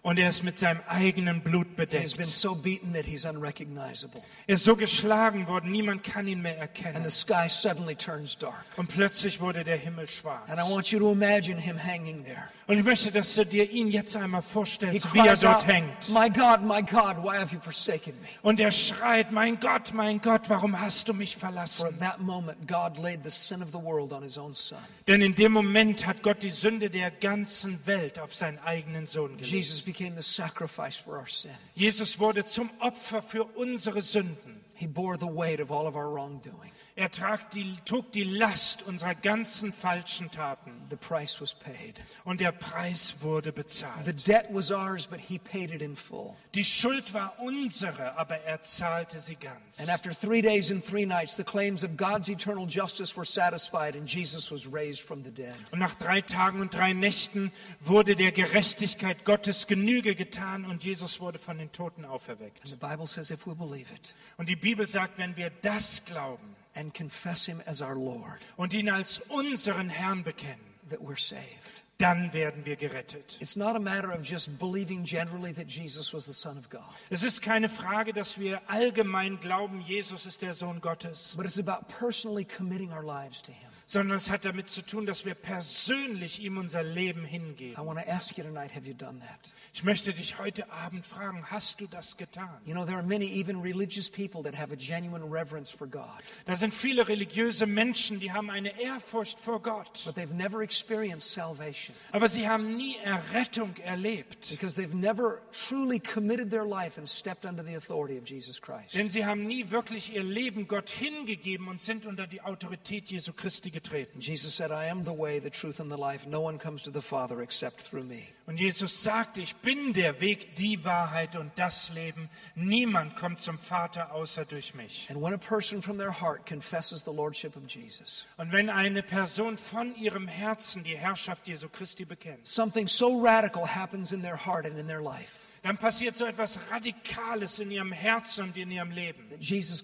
[0.04, 0.12] He is covered with blood.
[0.12, 2.34] Und er ist mit seinem eigenen Blut He has been bedeckt.
[2.34, 4.22] so beaten that he's unrecognizable.
[4.48, 7.04] Er ist so geschlagen worden, niemand kann ihn mehr And erkennen.
[7.04, 8.66] the sky suddenly turns dark.
[8.78, 10.08] Und plötzlich wurde der Himmel
[10.48, 12.50] And I want you to imagine him hanging there.
[12.72, 16.08] Und ich möchte, dass du dir ihn jetzt einmal vorstellst, wie er dort hängt.
[16.08, 18.30] My God, my God, why have you forsaken me?
[18.44, 21.88] Und er schreit, mein Gott, mein Gott, warum hast du mich For verlassen?
[21.88, 24.78] at that moment, God laid the sin of the world on his own son.
[25.06, 29.36] Denn in dem Moment hat Gott die Sünde der ganzen Welt auf seinen eigenen Sohn
[29.36, 29.52] gelegt.
[29.52, 31.52] Jesus became the sacrifice for our sin.
[31.74, 34.62] Jesus wurde zum Opfer für unsere Sünden.
[34.76, 36.72] He bore the weight of all of our wrongdoing.
[37.02, 40.72] Er trag die, trug die Last unserer ganzen falschen Taten.
[40.92, 42.00] The price was paid.
[42.26, 44.28] Und der Preis wurde The bezahlt.
[44.28, 46.36] debt was ours, but he paid it in full.
[46.54, 49.80] Die Schuld war unsere, aber er zahlte sie ganz.
[49.80, 53.96] And after three days and three nights, the claims of God's eternal justice were satisfied,
[53.96, 55.56] and Jesus was raised from the dead.
[55.72, 61.20] Und nach drei Tagen und drei Nächten wurde der Gerechtigkeit Gottes Genüge getan und Jesus
[61.20, 62.64] wurde von den Toten auferweckt.
[62.64, 66.06] And the Bible says if we believe it Und die Bibel sagt, wenn wir das
[66.06, 70.60] glauben and confess him as our Lord, und ihn als unseren Herrn bekennen,
[70.90, 71.84] that we're saved.
[71.98, 73.38] dann werden wir gerettet.
[73.40, 76.82] It's not a matter of just believing generally that Jesus was the Son of God,
[77.10, 81.60] Es ist keine Frage, dass wir allgemein glauben, Jesus ist der Sohn Gottes, but it's
[81.60, 83.71] about personally committing our lives to him.
[83.92, 87.86] Sondern es hat damit zu tun, dass wir persönlich ihm unser Leben I hingeben.
[87.86, 89.52] want to ask you tonight have you done that?
[89.74, 92.50] Ich möchte dich heute Abend fragen, hast du das getan?
[92.66, 96.08] You know, there are many, even religious people, that have a genuine reverence for God,
[96.46, 101.30] Da sind viele religiöse Menschen, die haben eine Ehrfurcht vor Gott, but they've never experienced
[101.30, 104.50] salvation aber sie haben nie Errettung erlebt.
[104.52, 108.94] because they've never truly committed their life and stepped under the authority of Jesus Christ.
[108.94, 113.34] Denn sie haben nie wirklich ihr Leben Gott hingegeben und sind unter die Autorität Jesu
[113.34, 113.81] Christi getreten.
[114.20, 116.28] Jesus said, I am the way, the truth, and the life.
[116.28, 118.28] No one comes to the Father except through me.
[118.48, 122.30] Und Jesus sagte, ich bin der Weg, die Wahrheit und das Leben.
[122.56, 125.08] Niemand kommt zum Vater außer durch mich.
[125.10, 129.04] And when a person from their heart confesses the Lordship of Jesus, Und wenn eine
[129.04, 134.38] Person von ihrem Herzen die Herrschaft Jesu Christi bekennt, something so radical happens in their
[134.38, 138.72] heart and in their life dann passiert so etwas Radikales in ihrem Herzen und in
[138.72, 139.84] ihrem Leben, Jesus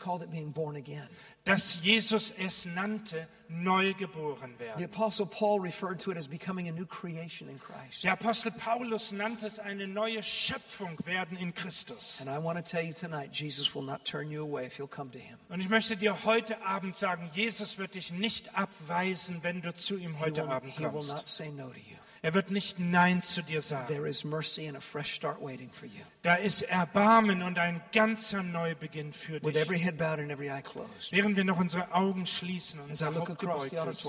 [1.48, 4.84] dass Jesus es nannte, neu geboren The werden.
[4.86, 8.04] Apostle Paul referred to it as becoming a new creation in Christ.
[8.04, 12.20] Der Apostel Paulus nannte es eine neue Schöpfung werden in Christus.
[12.20, 14.90] And I want to tell you tonight, Jesus will not turn you away if you'll
[14.90, 15.38] come to him.
[15.50, 19.96] Und ich möchte dir heute Abend sagen, Jesus wird dich nicht abweisen, wenn du zu
[19.96, 21.28] ihm He heute Abend he will not kommst.
[21.28, 21.96] say no to you.
[22.22, 23.88] Er wird nicht Nein zu dir sagen.
[23.88, 26.02] There is mercy and a fresh start waiting for you.
[26.24, 29.58] Da ist Erbarmen und ein ganzer Neubeginn für With dich.
[29.58, 31.12] every head bowed and every eye closed.
[31.12, 34.08] Während wir noch unsere Augen schließen und unser Haupt gebeugt ist.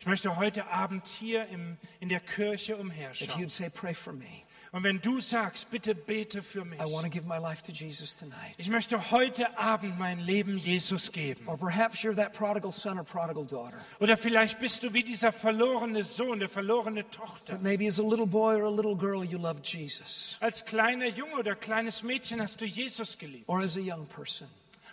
[0.00, 3.40] Ich möchte heute Abend hier im, in der Kirche if umherschauen.
[3.40, 4.42] you'd say, Pray for me.
[4.74, 6.80] Und wenn du sagst, bitte bete für mich.
[6.80, 8.54] I want to give my life to Jesus tonight.
[8.56, 11.46] Ich möchte heute Abend mein Leben Jesus geben.
[11.46, 13.76] Or perhaps you're that prodigal son or prodigal daughter.
[14.00, 17.52] Oder vielleicht bist du wie dieser verlorene Sohn, der verlorene Tochter.
[17.52, 20.38] But maybe as a little boy or a little girl, you loved Jesus.
[20.40, 23.44] Als kleiner Junge oder kleines Mädchen hast du Jesus geliebt.
[23.48, 24.48] Or as a young person.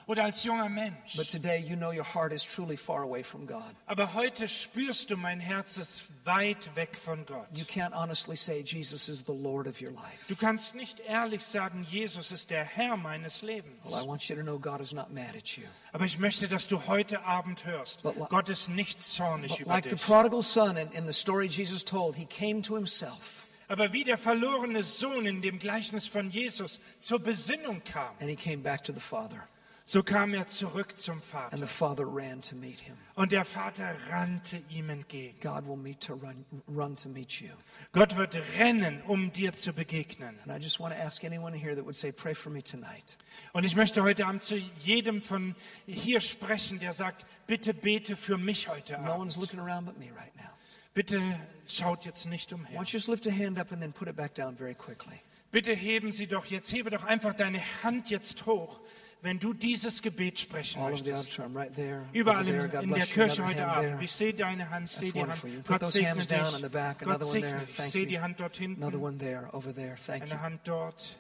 [0.10, 1.16] Oder als junger Mensch.
[1.16, 3.76] But today you know your heart is truly far away from God.
[3.86, 7.46] Aber heute spürst du, mein Herz ist weit weg von Gott.
[7.54, 10.26] You can't honestly say Jesus is the Lord of your life.
[10.28, 13.92] Du kannst nicht ehrlich sagen, Jesus ist der Herr meines Lebens.
[13.92, 15.64] Well, I want you to know God is not mad at you.
[15.92, 19.60] Aber ich möchte, dass du heute Abend hörst, But li- Gott ist nicht zornig But
[19.60, 20.02] über like the dich.
[20.04, 24.18] prodigal son in, in the story Jesus told, he came to himself Aber wie der
[24.18, 28.92] verlorene Sohn in dem Gleichnis von Jesus zur Besinnung kam, and he came back to
[28.92, 29.48] the Father.
[29.92, 31.58] So kam er zurück zum And Vater.
[31.58, 32.96] the Father ran to meet him.
[33.16, 35.40] Und der Vater rannte ihm entgegen.
[35.42, 37.50] God will meet to run, run to meet you.
[37.92, 40.38] Gott wird rennen, um dir zu begegnen.
[40.44, 43.18] And I just want to ask anyone here that would say, Pray for me tonight.
[43.54, 45.56] Und ich möchte heute Abend zu jedem von
[45.88, 49.38] hier sprechen, der sagt, bitte bete für mich heute No one's Abend.
[49.38, 50.52] looking around but me right now.
[50.94, 51.20] Bitte
[51.68, 52.80] schaut jetzt nicht Why umher.
[52.80, 55.20] don't you just lift a hand up and then put it back down very quickly?
[55.52, 58.80] Bitte heben Sie doch jetzt, hebe doch einfach deine Hand jetzt hoch,
[59.22, 61.40] wenn du dieses Gebet sprechen möchtest.
[61.56, 62.06] right there.
[62.14, 63.06] Überall in, in der.
[63.06, 64.02] Kirche heute Abend.
[64.02, 65.42] Ich sehe deine Hand, ich sehe die Hand.
[65.68, 66.38] Gott segne dich.
[66.70, 67.00] back.
[67.00, 67.80] Gott segne dich.
[67.80, 68.82] Ich sehe die Hand dort hinten.
[69.20, 69.96] There, there.
[70.32, 71.18] Eine Hand dort.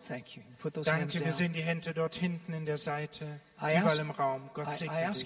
[0.85, 3.39] Danke, wir sehen die Hände dort hinten in der Seite,
[3.81, 4.49] überall im Raum.
[4.53, 5.25] Gott segne dich.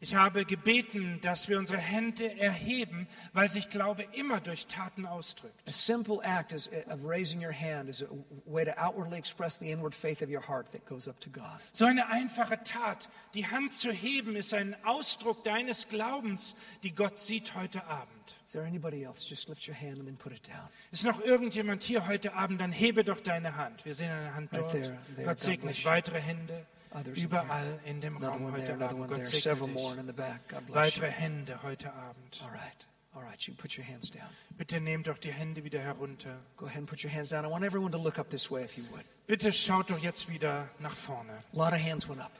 [0.00, 5.54] Ich habe gebeten, dass wir unsere Hände erheben, weil sich Glaube immer durch Taten ausdrückt.
[5.66, 8.06] A simple act is, of raising your hand is a
[8.44, 11.58] way to outwardly express the inward faith of your heart that goes up to God.
[11.72, 17.18] So eine einfache Tat, die Hand zu heben, ist ein Ausdruck deines Glaubens, die Gott
[17.18, 18.12] sieht heute Abend.
[18.46, 19.24] Is there anybody else?
[19.26, 20.68] Just lift your hand and then put it down.
[20.90, 23.84] Ist noch irgendjemand hier heute Abend, dann hebe doch deine Hand.
[23.84, 24.72] Wir sehen eine Hand Right dort.
[24.72, 24.82] there,
[25.16, 25.26] there.
[25.26, 25.84] Gott God segne bless dich.
[25.84, 25.90] you.
[25.90, 26.66] Weitere Hände.
[26.92, 29.00] Others Überall in dem Another Raum one there, another Abend.
[29.00, 30.00] one Gott there, segne several more dich.
[30.00, 30.48] in the back.
[30.48, 31.02] God bless you.
[31.02, 32.40] Weitere Hände heute Abend.
[32.42, 32.86] All right.
[33.14, 33.40] All right.
[33.46, 34.28] You put your hands down.
[34.56, 36.38] Bitte nehmt doch die Hände wieder herunter.
[36.56, 37.44] Go ahead and put your hands down.
[37.44, 39.04] I want everyone to look up this way if you would.
[39.26, 41.32] Bitte schaut doch jetzt wieder nach vorne.
[41.32, 42.32] A lot of hands went up.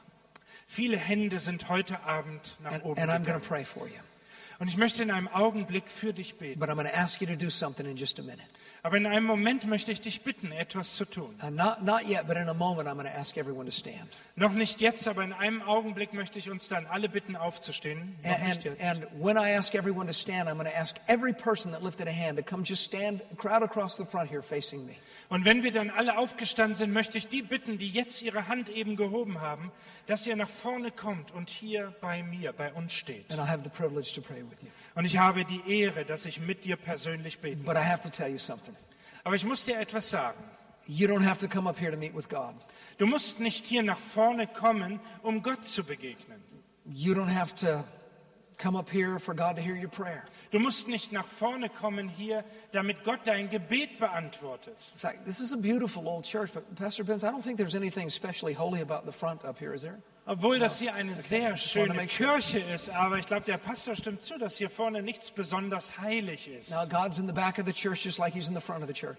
[0.67, 3.49] Viele Hände sind heute Abend nach And, oben and I'm going to gegangen.
[3.49, 4.01] pray for you.
[4.59, 6.59] Und ich möchte in einem Augenblick für dich beten.
[6.59, 8.47] But I'm going to ask you to do something in just a minute.
[8.87, 11.35] Aber in einem Moment möchte ich dich bitten, etwas zu tun.
[11.43, 14.17] Uh, not, not yet, but in a moment, I'm going to ask everyone to stand.
[14.37, 18.15] Noch nicht jetzt, aber in einem Augenblick möchte ich uns dann alle bitten, aufzustehen.
[18.23, 18.85] Noch And, nicht and, jetzt.
[18.85, 22.07] and when I ask everyone to stand, I'm going to ask every person that lifted
[22.07, 24.95] a hand to come just stand, crowd across the front here facing me.
[25.31, 28.69] Und wenn wir dann alle aufgestanden sind, möchte ich die bitten, die jetzt ihre Hand
[28.69, 29.73] eben gehoben haben,
[30.07, 33.33] dass ihr nach vorne kommt und hier bei mir, bei uns steht.
[33.33, 34.69] And have the privilege to pray with you.
[34.95, 38.11] Und ich habe die Ehre, dass ich mit dir persönlich beten But I have to
[38.11, 38.76] tell you something.
[39.27, 40.39] Aber ich muss dir etwas sagen.
[40.87, 42.55] You don't have to come up here to meet with God.
[42.97, 46.41] Du musst nicht hier nach vorne kommen, um Gott zu begegnen.
[46.85, 47.85] You don't have to
[48.57, 50.27] come up here for God to hear your prayer.
[50.53, 54.77] Du musst nicht nach vorne kommen hier, damit Gott dein Gebet beantwortet.
[54.93, 57.75] In fact, this is a beautiful old church, but Pastor Benz, I don't think there's
[57.75, 59.99] anything especially holy about the front up here, is there?
[60.29, 61.95] Obwohl das hier eine sehr schöne.
[62.09, 66.49] Kirche ist, aber ich glaube, der Pastor stimmt zu, dass hier vorne nichts besonders heilig
[66.49, 66.73] ist.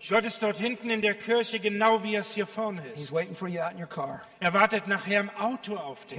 [0.10, 3.14] Gott ist dort hinten in der Kirche genau wie er es hier vorne ist.
[4.42, 6.18] Er wartet nachher im Auto auf dich.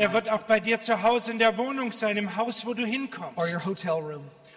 [0.00, 2.86] Er wird auch bei dir zu Hause in der Wohnung sein, im Haus, wo du
[2.86, 3.36] hinkommst.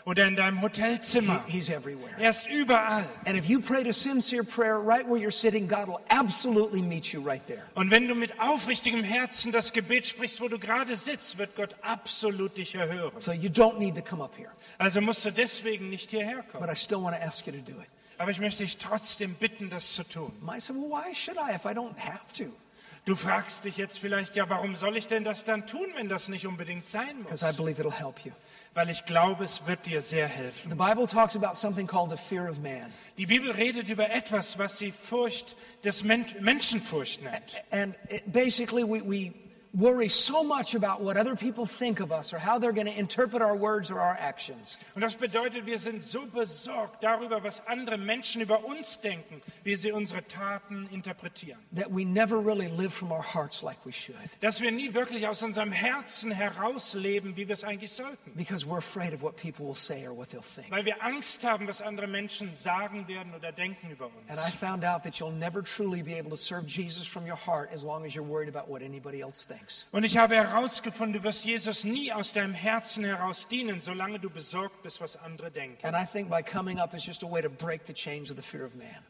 [0.06, 1.44] Oder in deinem Hotelzimmer.
[1.48, 2.14] he's everywhere.
[2.20, 3.10] Er ist überall.
[3.26, 7.12] And if you prayed a sincere prayer right where you're sitting, God will absolutely meet
[7.12, 7.64] you right there.
[7.74, 11.76] Und wenn du mit aufrichtigem Herzen das Gebet sprichst, wo du gerade sitzt, wird Gott
[11.82, 13.20] absolut dich erhören.
[13.20, 14.52] So you don't need to come up here.
[14.78, 16.70] Also musst du deswegen nicht hierher But kommen.
[16.70, 17.88] I still want to ask you to do it.
[18.20, 20.32] Aber ich möchte dich trotzdem bitten, das zu tun.
[20.42, 22.46] Might say, well, why should I if I don't have to?
[23.06, 26.28] Du fragst dich jetzt vielleicht, ja, warum soll ich denn das dann tun, wenn das
[26.28, 27.44] nicht unbedingt sein muss?
[27.44, 28.32] I believe it'll help you.
[28.76, 30.70] Weil ich glaube, es wird dir sehr helfen.
[30.70, 32.92] The Bible talks about something called the fear of man.
[33.18, 35.56] Die Bibel redet über etwas, was sie Furcht
[35.86, 37.64] des Men Menschenfurcht nennt.
[37.72, 39.32] And it, basically, we, we
[39.76, 42.98] worry so much about what other people think of us or how they're going to
[42.98, 44.78] interpret our words or our actions.
[44.96, 49.76] Und das bedeutet, wir sind so besorgt darüber, was andere Menschen über uns denken, wie
[49.76, 51.60] sie unsere Taten interpretieren.
[51.74, 55.28] That we never really live from our hearts like we should Dass wir nie wirklich
[55.28, 58.32] aus unserem Herzen herausleben, wie wir es eigentlich sollten.
[58.36, 60.72] because we're afraid of what people will say or what they'll think.
[60.72, 64.86] Weil wir Angst haben, was andere Menschen sagen werden oder denken über And I found
[64.86, 68.06] out that you'll never truly be able to serve Jesus from your heart as long
[68.06, 69.65] as you're worried about what anybody else thinks.
[69.92, 74.30] Und ich habe herausgefunden, du wirst Jesus nie aus deinem Herzen heraus dienen, solange du
[74.30, 75.86] besorgt bist, was andere denken.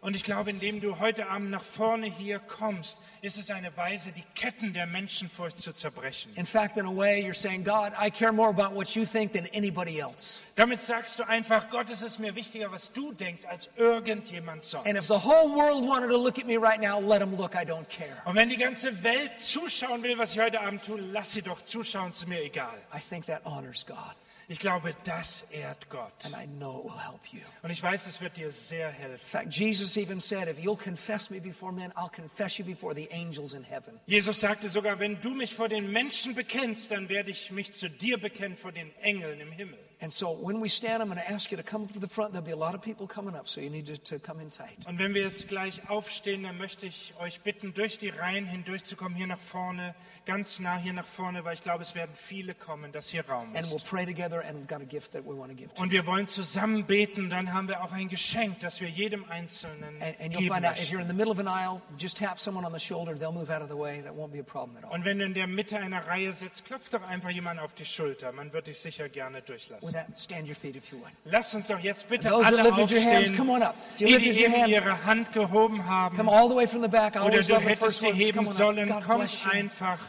[0.01, 4.12] Und ich glaube, indem du heute Abend nach vorne hier kommst, ist es eine Weise,
[4.12, 6.32] die Ketten der Menschenfurcht zu zerbrechen.
[6.36, 9.34] In fact, in a way, you're saying, God, I care more about what you think
[9.34, 10.41] than anybody else.
[10.56, 14.97] Damit sagst du einfach, Gott, es ist mir wichtiger, was du denkst, als irgendjemand And
[14.97, 15.08] if sonst.
[15.08, 17.56] the whole world wanted to look at me right now, let them look.
[17.56, 18.16] I don't care.
[18.26, 21.62] Und wenn die ganze Welt zuschauen will, was ich heute Abend tue, lass sie doch
[21.62, 22.78] zuschauen, ist mir egal.
[22.96, 24.16] I think that honors God.
[24.48, 26.14] Ich glaube, das ehrt Gott.
[26.24, 27.39] And I know it will help you.
[27.64, 29.28] Und ich weiß, es wird dir sehr In helfen.
[29.28, 33.10] fact, Jesus even said, if you'll confess me before men, I'll confess you before the
[33.12, 34.00] angels in heaven.
[34.06, 37.89] Jesus sagte sogar, wenn du mich vor den Menschen bekennst, dann werde ich mich zu
[37.89, 39.80] dir bekennen vor den Engeln im Himmel.
[40.02, 42.08] And so when we stand, I'm going to ask you to come up to the
[42.08, 42.34] front.
[42.34, 44.50] There'll be a lot of people coming up, so you need to, to come in
[44.50, 44.86] tight.
[44.86, 49.16] Und wenn wir jetzt gleich aufstehen, dann möchte ich euch bitten, durch die Reihen hindurchzukommen,
[49.16, 52.91] hier nach vorne, ganz nah hier nach vorne, weil ich glaube, es werden viele kommen,
[52.91, 53.86] dass hier Raum And we'll ist.
[53.88, 56.06] pray together, and we've got a gift that we want to give to Und wir
[56.06, 60.34] wollen zusammen beten, dann haben wir auch ein Geschenk, das wir jedem Einzelnen And, and
[60.34, 62.66] you'll geben find out if you're in the middle of an aisle, just tap someone
[62.66, 63.16] on the shoulder.
[63.16, 64.02] They'll move out of the way.
[64.02, 64.91] That won't be a problem at all.
[64.91, 67.86] Und wenn du in der Mitte einer Reihe sitzt, klopf doch einfach jemand auf die
[67.86, 68.32] Schulter.
[68.34, 69.85] Man wird dich sicher gerne durchlassen.
[69.86, 71.12] With that, stand your feet if you would.
[71.26, 73.76] Lasst uns doch jetzt bitte Those that alle lifted your hands, aufstehen, come on up.
[73.96, 76.18] If you die, lifted die your eben hand- ihre Hand gehoben haben.
[76.18, 77.16] Come all the way from the back.
[77.16, 78.18] I Oder always du love the hättest first sie ones.
[78.18, 78.54] Come heben on up.
[78.54, 78.90] sollen.
[78.90, 79.52] God Kommt you.
[79.52, 80.00] einfach,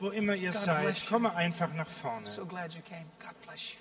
[0.00, 0.82] wo immer ihr God seid.
[0.84, 1.10] bless you.
[1.10, 2.26] Komme einfach nach vorne.
[2.26, 3.04] So glad you came.
[3.20, 3.78] God bless you.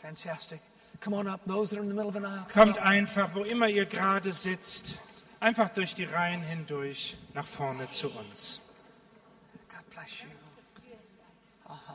[0.00, 0.60] Fantastic.
[1.00, 1.40] Come on up.
[1.46, 2.86] Those that are in the middle of an aisle, come Kommt up.
[2.86, 4.98] einfach, wo immer ihr gerade sitzt,
[5.40, 8.60] einfach durch die Reihen hindurch nach vorne zu uns.
[9.68, 10.28] God bless you.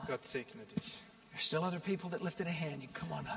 [0.08, 1.02] Gott segne dich.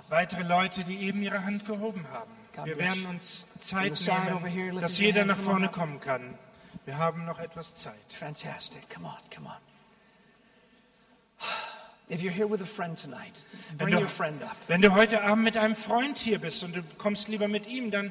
[0.09, 2.31] Weitere Leute, die eben ihre Hand gehoben haben.
[2.65, 6.39] Wir werden uns Zeit nehmen, dass jeder nach vorne kommen kann.
[6.85, 7.95] Wir haben noch etwas Zeit.
[8.09, 8.89] Fantastic.
[8.91, 9.57] Come on, come on.
[12.11, 13.47] If you're here with a friend tonight,
[13.79, 14.57] bring du, your friend up.
[14.67, 17.93] wenn du heute Abend mit einem Freund hier bist und du kommst lieber mit ihm,
[17.93, 18.11] dann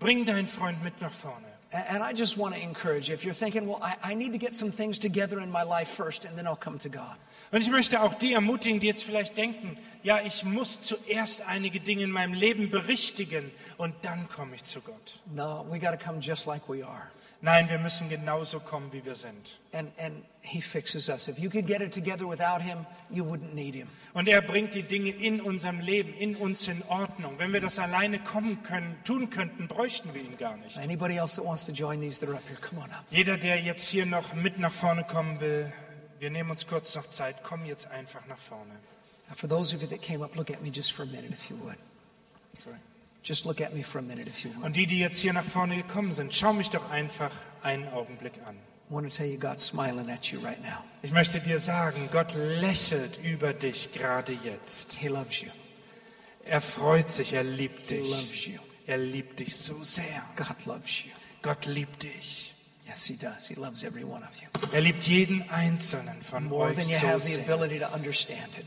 [0.00, 1.46] bring deinen Freund mit nach vorne.
[1.70, 3.14] And I just want to encourage you.
[3.14, 5.88] If you're thinking, well, I, I need to get some things together in my life
[5.88, 7.16] first, and then I'll come to God.
[7.50, 11.80] Und ich möchte auch die ermutigen, die jetzt vielleicht denken, ja, ich muss zuerst einige
[11.80, 15.20] Dinge in meinem Leben berichtigen und dann komme ich zu Gott.
[15.34, 17.10] No, we got to come just like we are.
[17.40, 19.60] Nein, wir müssen genauso kommen, wie wir sind.
[19.72, 21.28] And, and He fixes us.
[21.28, 23.86] If you could get it together without Him, you wouldn't need Him.
[24.12, 27.38] Und er bringt die Dinge in unserem Leben, in uns in Ordnung.
[27.38, 30.76] Wenn wir das alleine kommen können, tun könnten, bräuchten wir ihn gar nicht.
[30.78, 33.04] Anybody else that wants to join these that are up here, come on up.
[33.10, 35.72] Jeder, der jetzt hier noch mit nach vorne kommen will,
[36.20, 38.74] wir nehmen uns kurz noch Zeit, komm jetzt einfach nach vorne.
[39.34, 41.50] For those of you that came up, look at me just for a minute, if
[41.50, 41.76] you would.
[42.62, 42.76] Sorry.
[43.22, 44.64] Just look at me for a minute, if you would.
[44.64, 47.32] Und die, die jetzt hier nach vorne gekommen sind, schau mich doch einfach
[47.62, 48.56] einen Augenblick an.
[48.90, 50.82] I want to tell you, God's smiling at you right now.
[51.02, 54.94] Ich möchte dir sagen, Gott lächelt über dich gerade jetzt.
[54.94, 55.50] He loves you.
[56.46, 58.10] Er freut sich, er liebt He dich.
[58.10, 58.58] loves you.
[58.86, 60.24] Er liebt dich so sehr.
[60.36, 61.10] God loves you.
[61.42, 62.54] Gott liebt dich.
[62.88, 63.46] Yes, He does.
[63.48, 64.48] He loves every one of you.
[64.72, 67.42] Er liebt jeden einzelnen von More euch than you so have the sehr.
[67.44, 68.66] ability to understand it.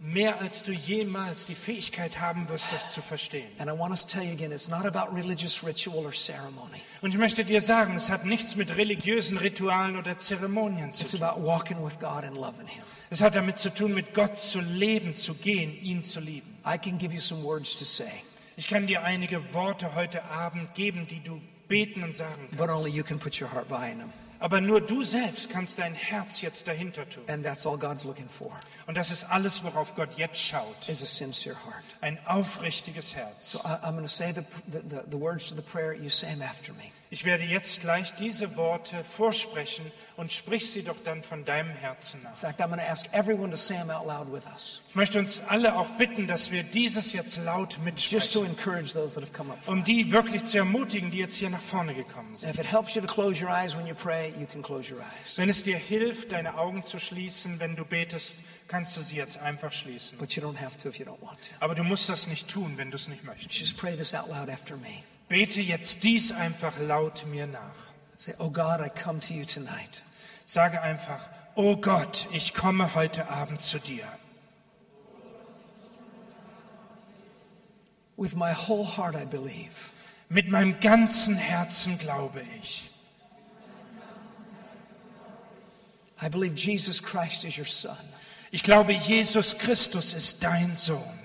[0.00, 3.48] Mehr als du jemals die Fähigkeit haben wirst, das zu verstehen.
[3.58, 6.80] And I want to tell you again, it's not about religious ritual or ceremony.
[7.02, 11.12] Und ich möchte dir sagen, es hat nichts mit religiösen Ritualen oder Zeremonien zu It's
[11.12, 11.22] tun.
[11.24, 12.82] about walking with God and loving Him.
[13.10, 16.56] Es hat damit zu tun, mit Gott zu leben, zu gehen, ihn zu lieben.
[16.64, 18.22] I can give you some words to say,
[18.56, 22.76] Ich kann dir einige Worte heute Abend geben, die du beten und sagen but kannst.
[22.76, 24.12] only you can put your heart behind them.
[24.40, 27.24] Aber nur du selbst kannst dein Herz jetzt dahinter tun.
[27.28, 28.52] And that's all God's looking for,
[28.86, 30.88] Und das ist alles, worauf Gott jetzt schaut.
[30.88, 31.82] is a sincere heart.
[32.00, 33.50] Ein aufrichtiges Herz.
[33.52, 35.92] So I, I'm going to say the, the, the, the words to the prayer.
[35.92, 36.92] You say them after me.
[37.10, 42.22] Ich werde jetzt gleich diese Worte vorsprechen und sprich sie doch dann von deinem Herzen
[42.22, 42.32] nach.
[42.32, 44.94] In fact, I'm going to ask everyone to say them out loud with us, Ich
[44.94, 49.14] möchte uns alle auch bitten, dass wir dieses jetzt laut just to mitsprechen, encourage those
[49.14, 49.58] that have come up.
[49.66, 52.50] um die wirklich zu ermutigen, die jetzt hier nach vorne gekommen sind.
[52.50, 54.92] And if it helps you to close your eyes when you pray, you can close
[54.92, 55.38] your eyes.
[55.38, 59.38] Wenn es dir hilft, deine Augen zu schließen, wenn du betest, kannst du sie jetzt
[59.38, 60.18] einfach schließen.
[60.18, 61.54] But you don't have to if you don't want to.
[61.60, 63.58] Aber du musst das nicht tun, wenn du es nicht möchtest.
[63.58, 65.02] Just pray this out loud after me.
[65.28, 67.60] Bete jetzt dies einfach laut mir nach.
[68.16, 70.02] Say, Oh God, I come to you tonight.
[70.46, 74.04] Sage einfach, oh Gott, ich komme heute Abend zu dir.
[78.16, 79.92] With my whole heart, I believe
[80.30, 82.90] Mit meinem ganzen Herzen glaube ich.
[86.20, 87.96] I believe Jesus Christ is your Son.
[88.50, 91.17] Ich glaube, Jesus Christus ist dein Sohn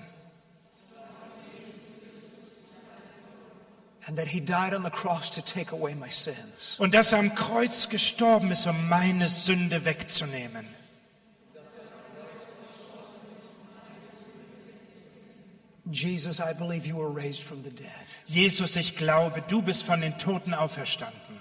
[6.78, 10.66] und dass er am Kreuz gestorben ist, um meine Sünde wegzunehmen.
[15.90, 18.06] Jesus, I believe you were raised from the dead.
[18.26, 21.38] Jesus, ich glaube, du bist von den Toten auferstanden.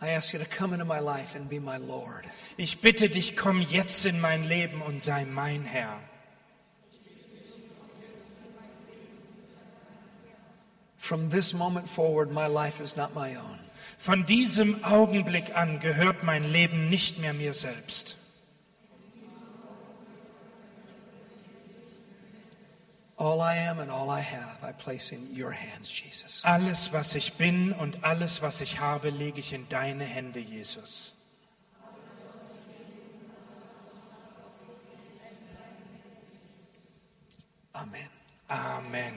[0.00, 2.26] I ask you to come into my life and be my Lord.
[2.56, 5.98] Ich bitte dich, komm jetzt in mein Leben und sei mein Herr.
[11.06, 13.60] From this moment forward, my life is not my own.
[13.96, 18.18] Von diesem Augenblick an gehört mein Leben nicht mehr mir selbst.
[23.16, 26.42] All I am and all I have, I place in your hands, Jesus.
[26.44, 31.14] Alles, was ich bin und alles, was ich habe, lege ich in deine Hände, Jesus.
[37.72, 38.10] Amen.
[38.48, 39.14] Amen.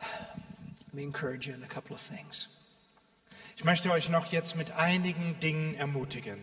[0.00, 2.48] Let me encourage you in a couple of things.
[3.56, 6.38] Ich möchte euch noch jetzt mit einigen Dingen ermutigen.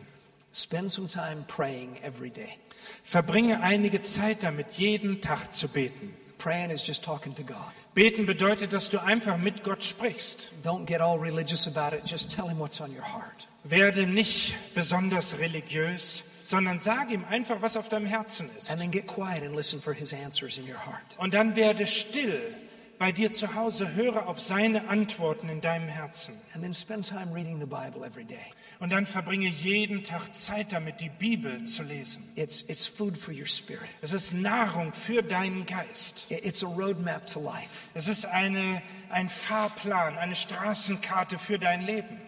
[0.54, 2.58] Spend some time praying every day.
[3.04, 6.14] Verbringe einige Zeit damit, jeden Tag zu beten.
[6.38, 7.72] Praying is just talking to God.
[7.94, 10.52] Beten bedeutet, dass du einfach mit Gott sprichst.
[10.64, 12.04] Don't get all religious about it.
[12.06, 13.48] Just tell him what's on your heart.
[13.64, 18.70] Werde nicht besonders religiös, sondern sag ihm einfach, was auf deinem Herzen ist.
[18.70, 21.16] And then get quiet and listen for his answers in your heart.
[21.18, 22.54] Und dann werde still
[22.98, 26.34] bei dir zu Hause, höre auf seine Antworten in deinem Herzen.
[26.54, 28.46] And then spend time reading the Bible every day.
[28.80, 32.24] Und dann verbringe jeden Tag Zeit damit, die Bibel zu lesen.
[32.36, 36.26] It's, it's food for your spirit, Es ist Nahrung für deinen Geist.
[36.30, 37.90] It- it's a roadmap to life.
[37.94, 42.20] Es ist eine, ein Fahrplan, eine Straßenkarte für dein Leben.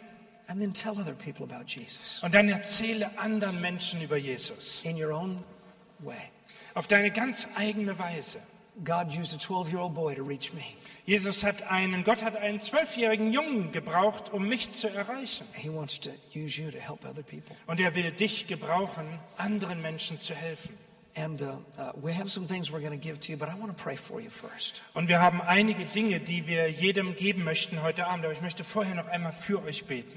[0.50, 4.82] And then tell other people about Jesus Und dann erzähle anderen Menschen über Jesus.
[4.86, 5.44] in your own
[6.00, 6.16] way.
[6.74, 8.40] Auf deine ganz eigene Weise.
[8.84, 10.62] God used a 12 year old boy to reach me.
[11.06, 15.48] Jesus hat einen, Gott hat einen zwölfjährigen Jungen gebraucht, um mich zu erreichen.
[15.54, 17.56] He wants to use you to help other people.
[17.66, 20.78] Und er will dich gebrauchen, anderen Menschen zu helfen.
[21.16, 23.56] And uh, uh, we have some things we're going to give to you, but I
[23.56, 24.84] want to pray for you first.
[24.94, 28.26] Und wir haben einige Dinge, die wir jedem geben möchten heute Abend.
[28.26, 30.14] Aber ich möchte vorher noch einmal für euch beten.